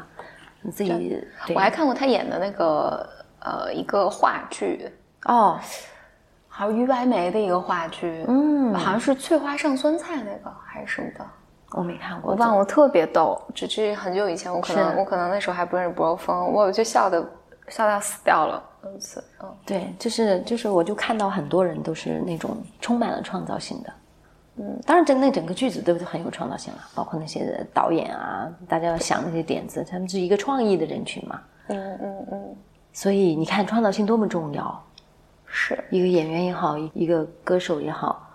[0.61, 1.27] 你自己。
[1.55, 3.09] 我还看过她演的那个
[3.41, 4.87] 呃一个话剧
[5.25, 5.59] 哦，
[6.61, 11.27] 好像于白眉的一个话剧，嗯，好像是翠花上酸菜那个还是什么的。
[11.71, 17.27] 我没看过，我忘了，特别逗，只是很久以前，我可能我可能那时候还不认识博峰，我就笑的
[17.69, 19.25] 笑到死掉了那次。
[19.43, 23.93] 嗯，对，就是就是，我就看到很多人都是那种充满了创造性的，
[24.57, 31.41] 嗯，当然，整那整个剧组都很有创造性了，包括那些导演啊，大家要想那些点子，他们是一个创意的人群嘛。
[31.69, 32.57] 嗯嗯嗯，
[32.93, 34.85] 所以你看，创造性多么重要。
[35.51, 38.29] 是一个演员也好，一个歌手也好，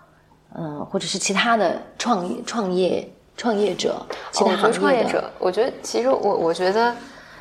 [0.54, 4.00] 嗯，或者是其他的创业创业创业者，
[4.30, 6.94] 其他哦我觉行业的得创业者，我觉得其实我我觉得，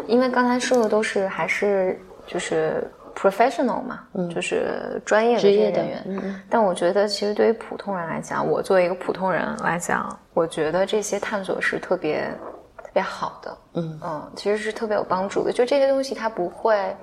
[0.07, 4.01] 因为刚才说的都是还是就是 professional 嘛，
[4.33, 6.41] 就是专业的职业的这些人员。
[6.49, 12.29] 但我觉得，其实对于普通人来讲，我作为一个普通人来讲，我觉得这些探索是特别
[12.77, 13.57] 特别好的。
[13.75, 15.51] 嗯嗯，其实是特别有帮助的。
[15.53, 16.93] 就这些东西，它不会，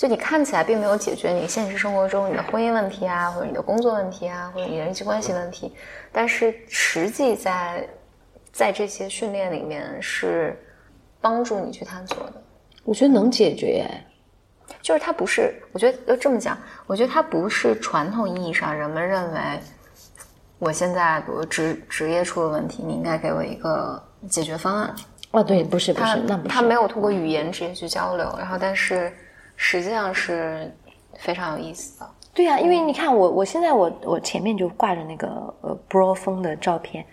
[0.00, 5.76] 就你看起来并没有解决你现实生活中你的婚姻问题啊，或者你的工作问题啊，或者你人际关系问题，
[6.10, 7.86] 但是实际在
[8.50, 10.58] 在这些训练里面是
[11.20, 12.32] 帮助你去探索的。
[12.82, 13.86] 我觉得能解决。
[14.80, 19.60] 就是它不是，我觉得要这么讲，我觉得它不是传统意义上人们认为，
[20.58, 24.94] 我现在比如职职业出了问题，你应该给我一个解决方案。
[25.32, 26.48] 哦，对，不是不他是，那不是。
[26.48, 29.12] 他没有通过语言直接去交流，然后但是
[29.62, 30.74] 实际上是
[31.18, 32.10] 非常有意思的。
[32.32, 37.04] 对呀、因为你看我，我现在我我前面就挂着那个呃 bro 风的照片，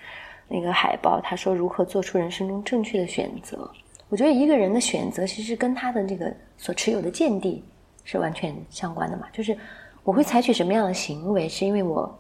[0.47, 3.69] 那个海报，他说如何做出人生中正确的选择。
[4.07, 7.65] 我觉得一个人的选择其实跟他的这个所持有的见地
[8.05, 9.57] 是完全相关的嘛，就是
[10.03, 12.17] 我会采取什么样的行为，是因为我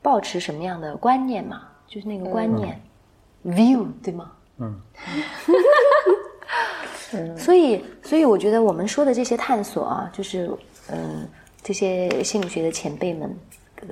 [0.00, 2.80] 抱持什么样的观念嘛，就是那个观念、
[3.44, 4.30] view 对吗？
[4.58, 4.80] 嗯，
[7.36, 10.50] 所以所以我觉得我们说的这些探索啊，就是
[10.90, 11.28] 嗯，
[11.62, 13.34] 这些心理学的前辈们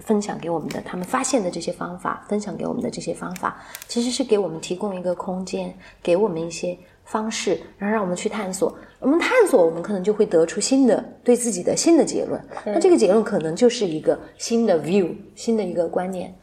[0.01, 8.75] 分享给我们的，他们发现的这些方法，分享给我们的这些方法，其实是给我们提供一个空间，给我们一些方式，然后让我们去探索。
[8.99, 12.41] 我们探索，我们可能就会得出新的对自己的新的结论。
[12.65, 16.35] 那这个结论可能就是一个新的 view，新的一个观念。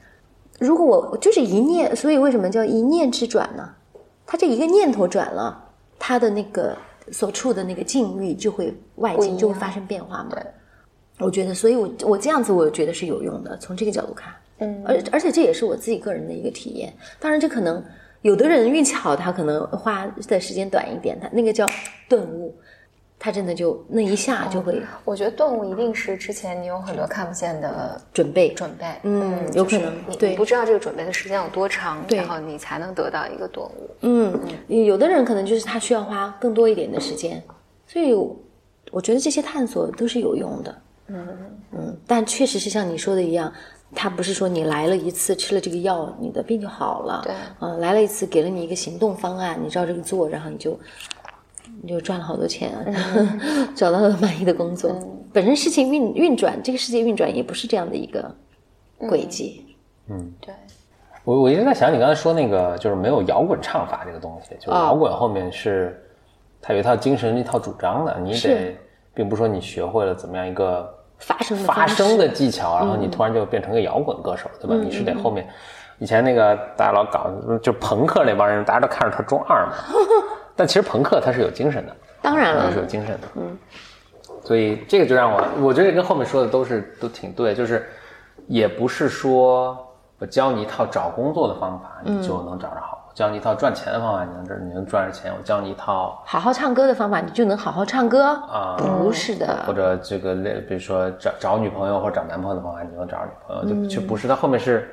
[0.59, 3.69] 如果我就是一念，所以为什么叫一念之转呢？
[4.25, 5.68] 他这一个念头转了，
[5.99, 6.75] 他的那个
[7.11, 10.29] 所处的那个境遇就会外境就会发生变化嘛。
[10.31, 10.43] 对，
[11.19, 13.57] 我觉得，所以我我这样子，我觉得是有用的。
[13.57, 16.93] 从这个角度看，嗯而而且这也是我自己个人的一个体验。
[17.19, 17.83] 当然，这可能
[18.21, 21.65] 有的人运气好，他可能花的时间短一点，他那个叫
[22.07, 22.55] 顿悟，
[23.19, 28.53] 他真的就那一下就会我觉得顿悟一定是之前你有很多看不见的准备。
[28.53, 33.89] 准备，嗯就是有可能你你不知道这个准备的时间有多长，然后你才能得到一个顿悟。
[34.01, 34.39] 嗯，
[34.85, 37.43] 有的人可能就是他需要花更多一点的时间，
[37.85, 38.13] 所以
[38.91, 40.81] 我觉得这些探索都是有用的。
[41.07, 41.27] 嗯
[41.73, 43.51] 嗯，但确实是像你说的一样，
[43.93, 47.21] 他不是说你来了一次吃了这个药，你的病就好了。
[47.25, 50.79] 对嗯，来了一次给了你一个行动方案，你照这个做，然后你就
[51.81, 52.85] 你就赚了好多钱啊，
[53.75, 54.91] 找到了满意的工作。
[55.31, 58.33] 本身事情运运转，这个世界运转也不是这样的一个
[58.97, 59.75] 轨迹。
[60.07, 60.33] 嗯。
[60.41, 60.53] 对，
[61.23, 64.75] 我我一直在想，你刚才说那个就是没有摇滚唱法这个东西，就是哦。
[64.85, 66.03] 摇滚后面是
[66.61, 68.75] 它有一套精神、一套主张的，你得
[69.13, 74.75] 并不是说你学会了怎么样一个发声发声的技巧，然后你突然就变成个摇滚歌手，对吧？
[74.75, 75.47] 你是得后面，
[75.99, 77.29] 以前那个大家老搞
[77.61, 79.73] 就朋克那帮人，大家都看着他中二嘛，
[80.59, 83.57] 但其实朋克它是有精神的，当然了它是，有精神的，嗯，
[84.43, 87.87] 所以这个就让我，我觉得跟后面说的都是都挺对，就是
[88.45, 89.77] 也不是说
[90.19, 104.89] 我教你一套找工作的方法，你就能找着好；我教你一套赚钱的方法，你能这你能赚着钱；我教你一套好好唱歌的方法，你就能好好唱歌啊不是的，或者这个类，比如说找找女朋友或者找男朋友的方法，你就能找着女朋友，就就不是它后面是，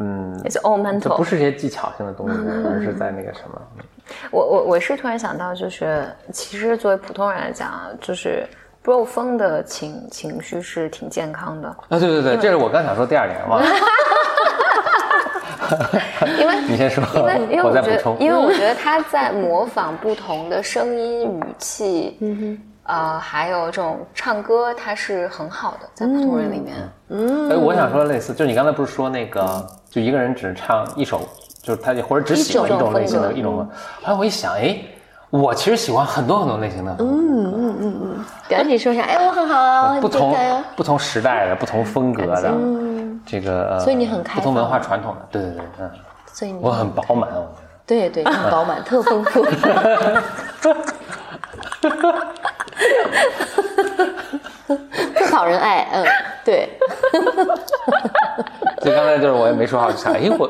[0.00, 1.16] 嗯，It's all mental。
[1.16, 3.60] 不是这些技巧性的东西，而是在那个什么，
[4.32, 7.70] 我我我是突然想到，就是其实作为普通人来讲，
[8.00, 8.44] 就是
[8.82, 13.62] bro 风的情情绪是挺健康的，啊，对对对，这是我刚想说第二点，嘛，
[16.40, 22.58] 因为你先说，因为因为我我觉得因为我觉得他在模仿不同的声音语气，嗯哼，
[22.90, 26.76] 呃，还有这种唱歌，它是很好的，在普通人里面，
[27.08, 31.20] 嗯哎，我想说类似，就是你刚才不是说那个，就一个人只唱一首，
[31.62, 33.58] 就是他或者只喜欢一种类型的一种，
[34.02, 34.76] 后来我一想，哎，
[35.30, 37.06] 我其实喜欢很多很多类型的嗯
[37.44, 40.36] 嗯嗯嗯，赶紧说一下，哎，我很好啊，不同
[40.74, 45.90] 不同时代的、不同风格的，嗯这个，呃所以你很开不同文化传统的，对对对，嗯，
[46.32, 47.70] 所以你我很饱满，我觉得。
[47.86, 49.44] 对对，很饱满，特丰富。
[55.16, 56.04] 特讨人爱，嗯，
[56.44, 56.68] 对，
[58.82, 60.46] 所以刚才就是我也没说话，我就想，哎，我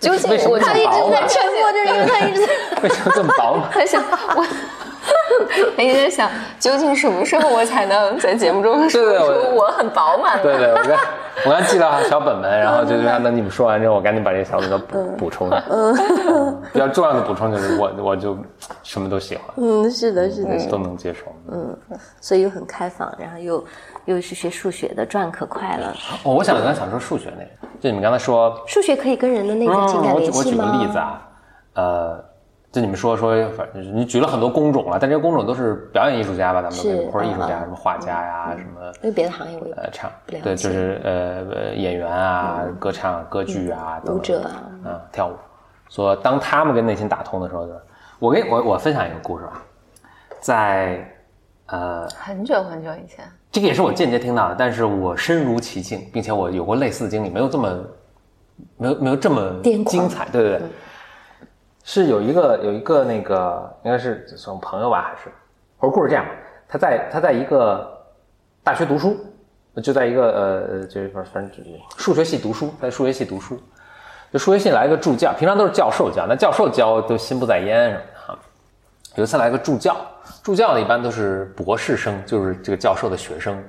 [0.00, 1.26] 究竟他一直在？
[1.26, 2.52] 沉默，就是因为他一直在。
[2.82, 3.70] 为什么这么饱满？
[3.74, 4.02] 在想
[4.34, 4.44] 我，
[5.76, 10.42] 我 一直在想，究竟什么时候我才能在节目中说出我很饱满呢？
[10.42, 10.98] 对对，我刚
[11.46, 15.62] 我刚记了小本本，然后就让等你们说完之后，我赶紧把这些小本本补补充上。
[15.70, 18.36] 嗯， 比较重要的补充就是我我就
[18.82, 21.24] 什么都喜欢，嗯，是的，是的，都能接受。
[21.52, 21.76] 嗯
[22.20, 23.64] 所以又很开放，然后又
[24.06, 25.94] 又是学数学的，转可快了。
[26.24, 30.44] 哦，我想刚才想说数学那个，就你们刚才说数学可以跟人的那个情感我联系吗？
[30.44, 31.22] 举我举个例子啊，
[31.74, 32.24] 呃，
[32.76, 36.60] 就你们说说，反正你举了很多工种了，但这些工种都是表演艺术家吧？
[36.60, 41.12] 咱们是或者艺术家，什么画家呀，什么因为别的行业我也呃唱不了，对，就是呃
[41.54, 45.32] 呃演员啊，歌唱、歌剧啊，舞者啊，嗯，跳舞。
[45.88, 47.72] 说当他们跟内心打通的时候，就
[48.18, 49.62] 我给我我分享一个故事吧，
[50.38, 51.02] 在
[51.68, 57.84] 呃很久很久以前，这个也是我间接听到的，但是我身如其境，并且我有过类似的经历，没有这么
[58.76, 60.28] 没有没有这么精彩。
[60.30, 60.68] 对对对，
[61.88, 65.30] 是有一个有一个那个应该是算朋友吧，还是
[65.78, 66.26] 或者故事这样，
[66.66, 67.88] 他在他在一个
[68.64, 69.16] 大学读书，
[69.80, 73.56] 就在一个呃就是反正就是数学系读书，在数学系读书，
[74.32, 78.38] 就数学系来一个助教，平常都是教授教，那教授教都心不在焉什么的哈。
[79.14, 79.96] 有一次来个助教，
[80.42, 83.62] 助教呢一般都是博士生，就是这个教授的学生，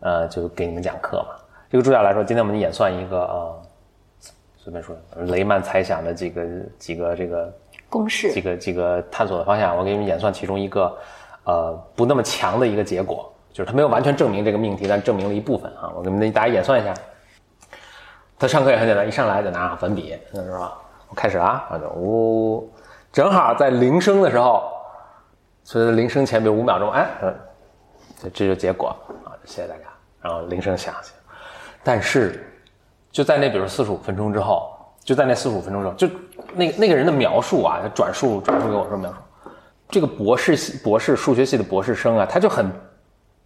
[0.00, 1.34] 呃，就给你们讲课嘛。
[1.70, 3.62] 这个助教来说，今天我们演算一个呃，
[4.68, 4.94] 随便说
[5.24, 6.44] 雷曼猜想的几个
[6.78, 7.50] 几个这个
[7.88, 10.94] 公式几个几个探索的方向，我给你们演算其中一个
[11.44, 15.90] 呃不那么强的一个结果，就是他没有完全证明这个命题，但证明了一部分啊。
[15.96, 16.92] 我给你们大家演算一下。
[18.38, 20.76] 他上课也很简单，一上来就拿粉笔，是吧？
[21.08, 22.70] 我开始了啊，然后就呜，
[23.10, 24.70] 正好在铃声的时候，
[25.64, 27.34] 所以铃声前面五秒钟，哎，嗯，
[28.22, 28.94] 这这就结果
[29.24, 29.84] 啊，谢谢大家。
[30.20, 31.12] 然后铃声响起，
[31.82, 32.47] 但是
[33.10, 34.70] 就在那比如四十五分钟之后，
[35.02, 36.08] 就在那四十五分钟之后，就
[36.54, 39.16] 那那个人的描述啊，他转述转述给我说描述，
[39.88, 42.70] 这个博士系博士数学系的博士生啊，他就很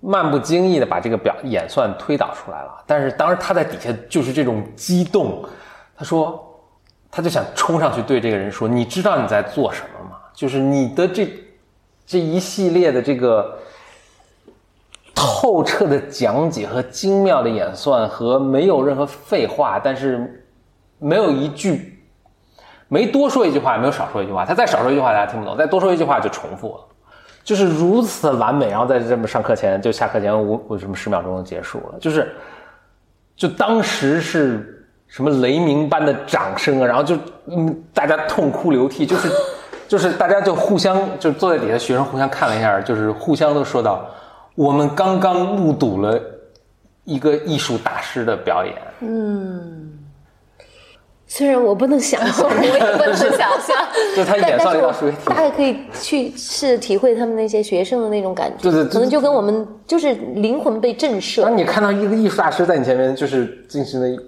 [0.01, 2.83] 漫不经意的把这个表演算推导出来了。
[2.87, 5.45] 但是当时他在底下就是这种激动，
[5.97, 6.45] 他说，
[7.11, 10.17] 他就想冲上去对这个人说：“你知道你在做什么吗？
[10.35, 11.29] 就是你的这
[12.05, 13.57] 这一系列的这个
[15.23, 20.45] 透彻的讲解和精妙的演算和没有任何废话，但是
[20.99, 21.89] 没有一句。”
[22.89, 24.45] 没多说一句话，也没有少说一句话。
[24.45, 26.85] 他再少说一句话，大家听不懂；再多说一句话，就重复了。
[27.43, 32.35] 就是如此完美，然后在这么上课前，就下课前五五什么十秒钟结束了，就是，
[33.35, 37.17] 就当时是什么雷鸣般的掌声啊，然后就
[37.47, 39.31] 嗯大家痛哭流涕，就是
[39.89, 44.05] 就是大家就互相就坐在底下，学生互相看了一下，就是互相都说到，
[44.55, 46.21] 我们刚刚目睹了
[47.05, 49.89] 一个艺术大师的表演，嗯
[51.27, 53.75] 虽然我不能想象，我也不能想象。
[54.15, 55.35] 就他演算了一道数学题大。
[55.35, 61.57] 概可以去试体会他们那些学生的那种感觉，对对对可能就跟我们就是灵魂被震慑当。
[61.57, 64.23] 你看到一个艺术大师在你前面，就是进行了，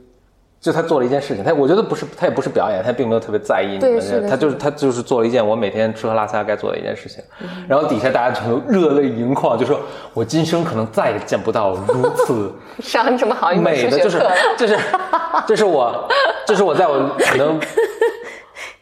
[0.65, 7.49] 就他做了一件事情，他我觉得不是，他也不是表演，他并没有特别在意你他就是他就是做了一件我每天吃喝拉撒该做的一件事情，嗯。
[7.69, 9.79] 然后底下大家全都热泪盈眶，就说
[10.15, 12.51] 我今生可能再也见不到如此
[12.81, 14.79] 上这么好美的，就是数学课，这是
[15.49, 16.09] 这是我
[16.47, 17.61] 这是我在我可能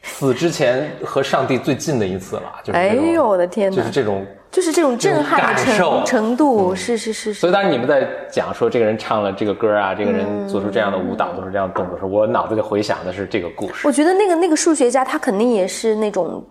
[0.04, 3.76] 死之前和上帝最近的一次了，就是哎呦我的天哪。
[3.76, 4.24] 就是这种。
[4.52, 13.88] 就是这种震撼的程程度，是是是是，所以当你们在讲说这个人唱了这个歌啊，这个人做出这样的舞蹈，做出这样的动作的时候，我脑子里回想的是这个故事。
[13.88, 16.44] 我觉得那个那个数学家他肯定也是那种，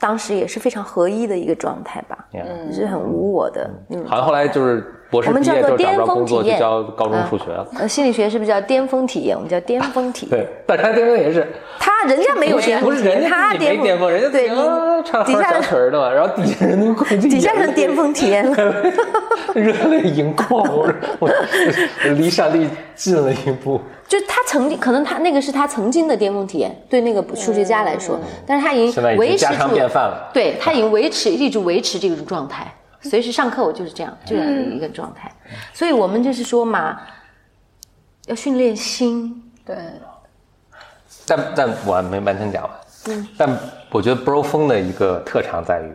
[0.00, 2.26] 当时也是非常合一的一个状态吧，
[2.72, 4.04] 是很无我的嗯。
[4.04, 7.66] 好像后来就是博士我们毕业之后找不叫做巅着工作，就峰体验教高中数学了。
[7.78, 9.36] 呃，心理学是不是叫巅峰体验？
[9.36, 10.40] 我们叫巅峰体验。
[10.40, 11.46] 对，但他巅峰也是，
[11.78, 18.74] 他人家没有巅峰体验，不是人家他自己没巅峰，人家对底下人曲儿的嘛，然后底下人都估计底下人巅峰体验了。
[19.54, 23.80] 热泪盈眶，我说我我离上帝近了一步。
[24.08, 32.66] 就他曾经，可能他那个是他曾经的巅峰体验，对那个数学家来说，但是他已经经维持家常住便饭了对他已经维持一直维持这种状态，
[33.04, 35.30] 随时上课我就是这样这样的一个状态，
[35.72, 37.00] 所以我们就是说嘛，
[38.26, 39.76] 要训练心，对，
[41.26, 42.72] 但但我没完全讲完。
[43.06, 43.58] 嗯，但
[43.90, 45.92] 我觉得 Bro 风的一个特长在于，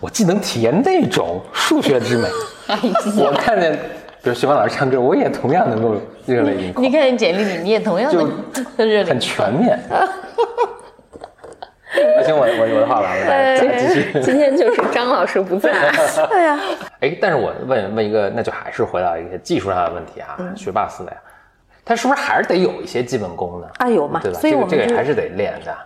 [0.00, 2.28] 我既能体验那种数学之美，
[3.18, 3.72] 我看见
[4.22, 5.96] 比如徐帆老师唱歌，我也同样能够
[6.26, 8.28] 热泪盈眶，你看你简历里，你也同样就
[8.76, 9.80] 的热很全面。
[11.94, 14.12] 那行，我我我的话完了，大家继续。
[14.22, 15.70] 今天就是张老师不在，
[16.32, 16.60] 哎呀，
[17.00, 21.12] 哎，但是我问问一个，那就还是回到一个技术上的问题啊，嗯学霸思维，
[21.84, 23.66] 他是不是还是得有一些基本功呢？
[23.78, 24.40] 啊有嘛对吧？
[24.40, 25.76] 所以这个我们这个还是得练的。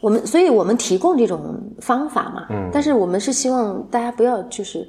[0.00, 4.86] 我们，所以我们提供这种方法嘛，嗯，但是我们是希望大家不要就是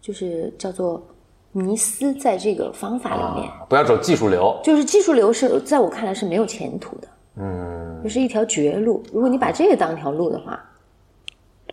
[0.00, 1.04] 就是叫做
[1.50, 3.50] 迷思在这个方法里面。
[3.50, 4.56] 啊，不要走技术流。
[4.62, 9.02] 就是技术流是在我看来是没有前途的，嗯，就是一条绝路。
[9.12, 10.62] 如果你把这个当一条路的话，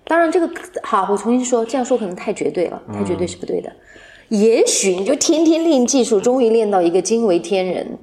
[0.06, 0.50] 当然这个
[0.84, 3.72] 好，我重新说，这样说可能太绝对了，太绝对是不对的。
[4.30, 7.98] 也许你就天天练技术，终于练到一个惊为天人，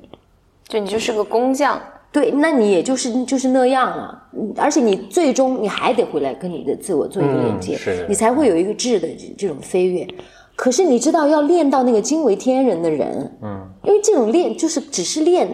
[0.69, 1.81] 就你就是个工匠，
[2.13, 4.29] 对，那你也就是就是那样了。
[4.35, 10.07] 嗯而且你最终你还得回来跟你的自我做一个连接，嗯你才会有一个质的这这种飞跃。
[10.55, 15.49] 可是你知道，要练到那个惊为天人的人，嗯，因为这种练就是只是练。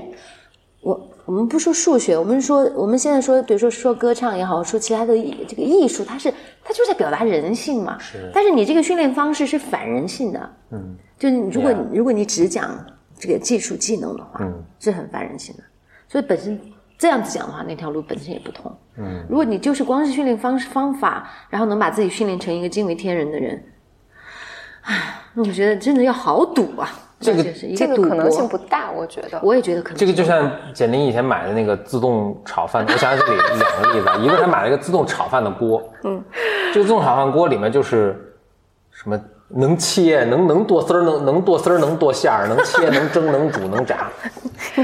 [0.83, 5.15] 我我们不说数学，我们说我们现在说，比如说说歌唱也好，说其他的
[5.49, 7.99] 这个艺术，它是它就是在表达人性嘛。
[7.99, 8.31] 是。
[8.35, 12.79] 但是你这个训练方式是反人性的，嗯，就是你如果如果你只讲
[13.19, 15.63] 这个技术技能的话，嗯是很反人性的。
[16.09, 16.61] 所以本身
[16.99, 18.71] 这样子讲的话，那条路本身也不通。
[18.99, 23.65] 嗯，如果你就是光是训练方式方法，然后能把自己训练成一个惊为天人的人，
[24.83, 26.89] 唉，那我觉得真的要好赌啊！
[27.25, 27.45] 这个
[27.77, 29.41] 这个可能性不大，我觉得。
[29.43, 36.23] 我也觉得可能这个就像简历以前买的那个自动炒饭，我想想这里两个例子，啊，一个他买了一个自动炒饭的锅， 嗯，
[36.73, 38.35] 这个自动炒饭锅里面就是
[38.91, 39.19] 什么
[39.49, 44.09] 能切，能能剁丝儿，能能剁丝儿，能剁馅儿，能切，能蒸，能煮，能炸，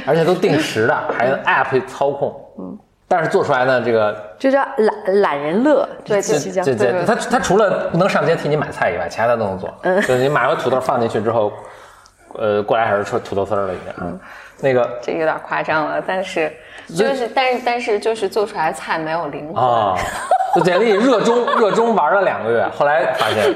[0.06, 2.78] 而且都定时的，还有 app 操控，嗯，
[3.08, 9.72] 但是做出来呢，这个这叫懒懒人乐，对这这叫这这它它除了不能上街替你买菜以外，其他的都能做。
[9.82, 11.52] 嗯就是你买回土豆放进去之后，
[12.34, 13.94] 呃，过来还是吃土豆丝儿了已经。
[14.00, 14.18] 嗯，
[14.60, 16.52] 那个这有点夸张了，但是
[16.88, 19.62] 就是，但是但是就是做出来的菜没有灵魂。
[19.62, 19.96] 啊，
[20.54, 23.54] 就简历热衷热衷玩了两个月，后来发现，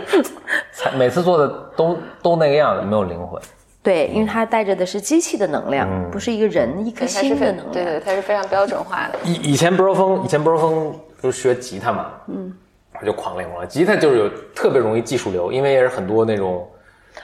[0.72, 3.40] 菜每次做的都都那个样子，没有灵魂。
[3.82, 7.70] 对，因为它带着的是机器的能量，不是一个人一颗心的能量。
[7.70, 9.18] 对对，它是非常标准化的。
[9.24, 12.50] 以以前波尔峰，以前波尔峰不是学吉他嘛，嗯，
[12.98, 13.68] 我就狂练狂练。
[13.68, 16.66] 吉他就是有特别容易技术流，因为也是很多那种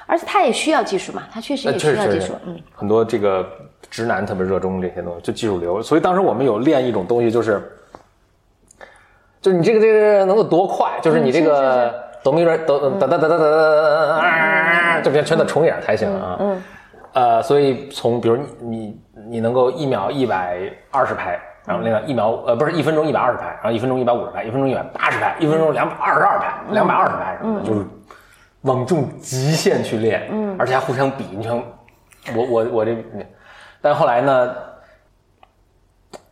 [0.06, 2.34] 而且它也需要技术嘛，它确实呃，也确实确实需要技术。
[2.46, 3.46] 嗯，很多这个
[3.90, 5.82] 直男特别热衷这些东西，就技术流。
[5.82, 7.60] 所以当时我们有练一种东西，就是，
[9.40, 13.56] 就是你这个这个能有多快，就是你这个哆咪瑞哆哒哒哒哒哒哒
[14.16, 16.36] 啊，这边全得重一点才行啊。
[16.40, 16.62] 嗯。
[17.12, 20.60] 呃，所以从比如你你你能够一秒一百
[20.92, 21.36] 二十拍，
[21.66, 27.84] 然后另外一秒呃不是一分钟一百二十拍，然后一分钟一百五十拍，一分钟一百八十拍，一分钟两百二十二拍，两百二十拍什么的，就是
[28.62, 31.62] 往重极限去练，嗯，而且还互相比，你像
[32.36, 32.94] 我我我这，
[33.80, 34.54] 但后来呢，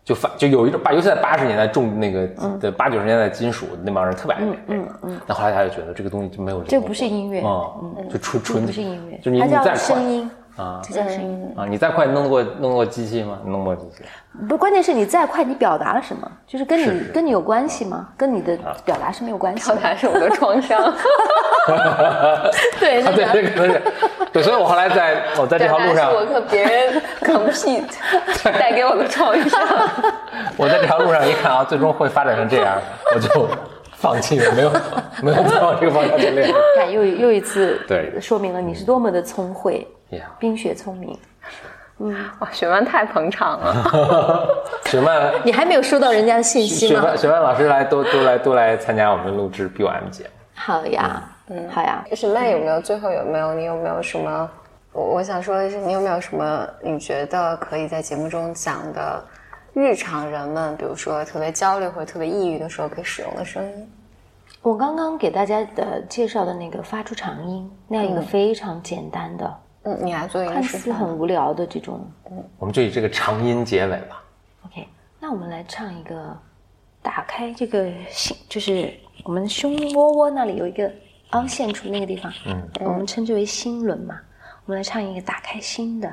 [0.04, 2.26] 就反就有一种把，尤其在八十年代重那个
[2.60, 7.42] 的八九十年代金属那帮人特别爱练这个，嗯但后来他就觉得这个东西就没有这不是音乐。
[7.42, 11.54] 嗯，就纯纯不是音乐，就你你再快声音，啊这叫声音。
[11.56, 13.38] 啊，你再快弄得过弄得过机器吗？
[13.46, 14.02] 弄不过机器，
[14.48, 16.30] 不，关键是你再快，你表达了什么？
[16.46, 18.08] 就是跟你是是跟你有关系吗？
[18.16, 19.76] 跟你的表达是没有关系表。
[19.80, 20.78] 达是我的创伤，
[22.80, 23.82] 对，啊对对可能是，
[24.32, 27.82] 对，所以我后来在我在这条路上我和别人 compete
[28.44, 29.60] 带给我的创伤。
[30.56, 32.78] 我在这条路上一看啊，最终会发展成这样，
[33.14, 33.48] 我就
[33.92, 34.70] 放弃了，没有
[35.22, 36.52] 没有再往这个方向去练。
[36.76, 39.86] 看又又一次对说明了你是多么的聪慧，呀，
[40.38, 41.18] 冰雪聪明。
[42.00, 44.48] 嗯哇，雪曼太捧场了。
[44.86, 47.16] 雪曼，你还没有收到人家的信息吗雪曼，？
[47.16, 50.30] 雪曼老师来都都来都来参加我们录制 BOM 节目。
[50.54, 52.04] 好呀，嗯，好呀。
[52.14, 54.48] 雪曼有没有最后有没有你有没有什么？
[54.92, 59.24] 我我想说的是，你有没有什么你觉得可以在节目中讲的
[59.74, 63.92] 日常人们，比如说特别焦虑或者特别抑郁的时候可以使用的声音？
[64.62, 69.56] 我刚刚给大家的介绍的那个发出长音，那样一个非常简单的、嗯，
[69.96, 70.82] 你来做一看个示范。
[70.82, 72.06] 似很无聊的这种
[72.58, 74.22] 我们就以这个长音结尾吧。
[74.66, 74.86] OK，
[75.20, 76.36] 那我们来唱一个，
[77.02, 78.92] 打开这个心，就是
[79.24, 80.90] 我们胸窝窝那里有一个
[81.30, 84.18] 凹陷处那个地方，嗯，我们称之为心轮嘛。
[84.64, 86.12] 我们来唱一个打开心的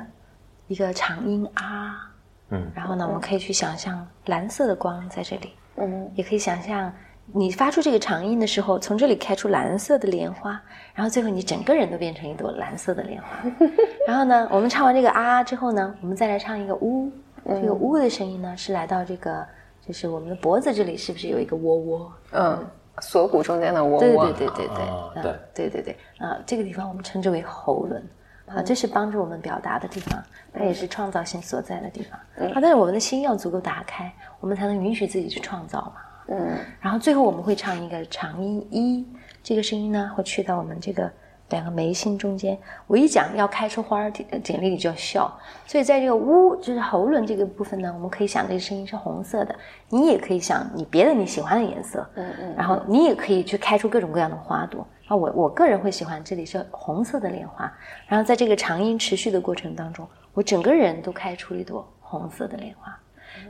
[0.66, 2.10] 一个长音啊，
[2.48, 6.90] 嗯，然后呢，我们可以去想象蓝色的光在这里，嗯，也可以想象
[7.32, 10.60] 你发出这个长音的时候，从这里开出蓝色的莲花，
[10.94, 13.28] 然后最后你整个人都变成一朵蓝色的莲花。
[14.06, 17.10] 然后呢，我们唱完这个啊之后呢，我们再来唱一个呜，
[17.44, 19.44] 这个呜的声音呢是来到这个，
[19.86, 22.12] 就是我们的脖子这里是不是有一个窝窝？
[22.32, 22.64] 嗯，
[23.00, 24.00] 锁骨中间的窝窝。
[24.00, 28.02] 对对对对对，嗯啊对对对对啊，这个地方我们称之为喉轮。
[28.46, 30.22] 啊，这是帮助我们表达的地方，
[30.52, 32.46] 它也是创造性所在的地方。
[32.50, 35.94] 啊，但是我们的心要足够打开，我们才能允许自己去创造嘛。
[36.28, 39.06] 嗯然后最后我们会唱一个长音一，
[39.42, 41.10] 这个声音呢会去到我们这个
[41.50, 42.58] 两个眉心中间。
[42.86, 45.32] 我一讲要开出花儿，简简历里就要笑。
[45.66, 49.54] 所以在这个呜，就是喉轮这个部分呢，我们可以想这个声音是红色的，
[49.88, 54.86] 你也可以想你别的你喜欢的颜色，嗯嗯，然后你也可以去开出各种各样的花朵。
[55.06, 57.72] 啊，我我个人会喜欢这里是红色的莲花，
[58.08, 60.04] 然后在这个长音持续的过程当中，
[60.34, 62.98] 我整个人都开出了一朵红色的莲花，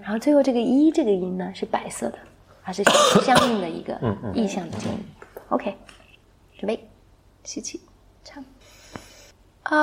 [0.03, 2.19] 然后最后这个一这个音呢是白色的，
[2.67, 2.83] 它是
[3.25, 3.97] 相应的一个
[4.35, 4.99] 意向的建议。
[5.51, 5.77] OK，
[6.59, 6.89] 准备，
[7.45, 7.81] 吸气，
[8.25, 8.45] 唱。
[9.63, 9.77] 啊，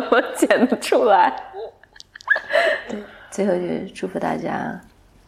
[0.00, 1.32] 不是啊，这能不能剪得出来？
[3.30, 4.78] 最后就是祝福大家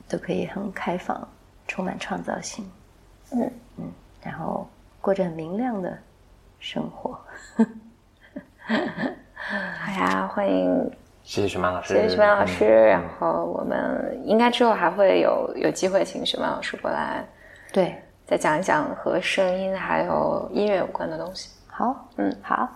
[0.08, 1.26] 都可以很开放，
[1.66, 2.70] 充满创造性，
[3.32, 3.90] 嗯嗯，
[4.22, 4.68] 然后
[5.00, 5.96] 过着很明亮的
[6.58, 7.18] 生活。
[8.66, 10.90] 好呀，欢迎
[11.22, 12.64] 谢谢徐曼老师，谢谢徐曼老师。
[12.66, 17.24] 然后我们应该之后还会有有机会请徐曼老师过来，
[17.72, 17.94] 对，
[18.26, 21.50] 再讲一讲和声音还有音乐有关的东西。
[21.66, 22.68] 好，嗯，好，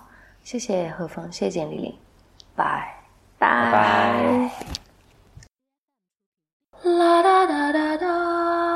[0.48, 1.94] 谢谢何峰谢谢李玲。
[2.56, 3.04] 拜
[3.38, 4.50] 拜。
[8.00, 8.67] 啦。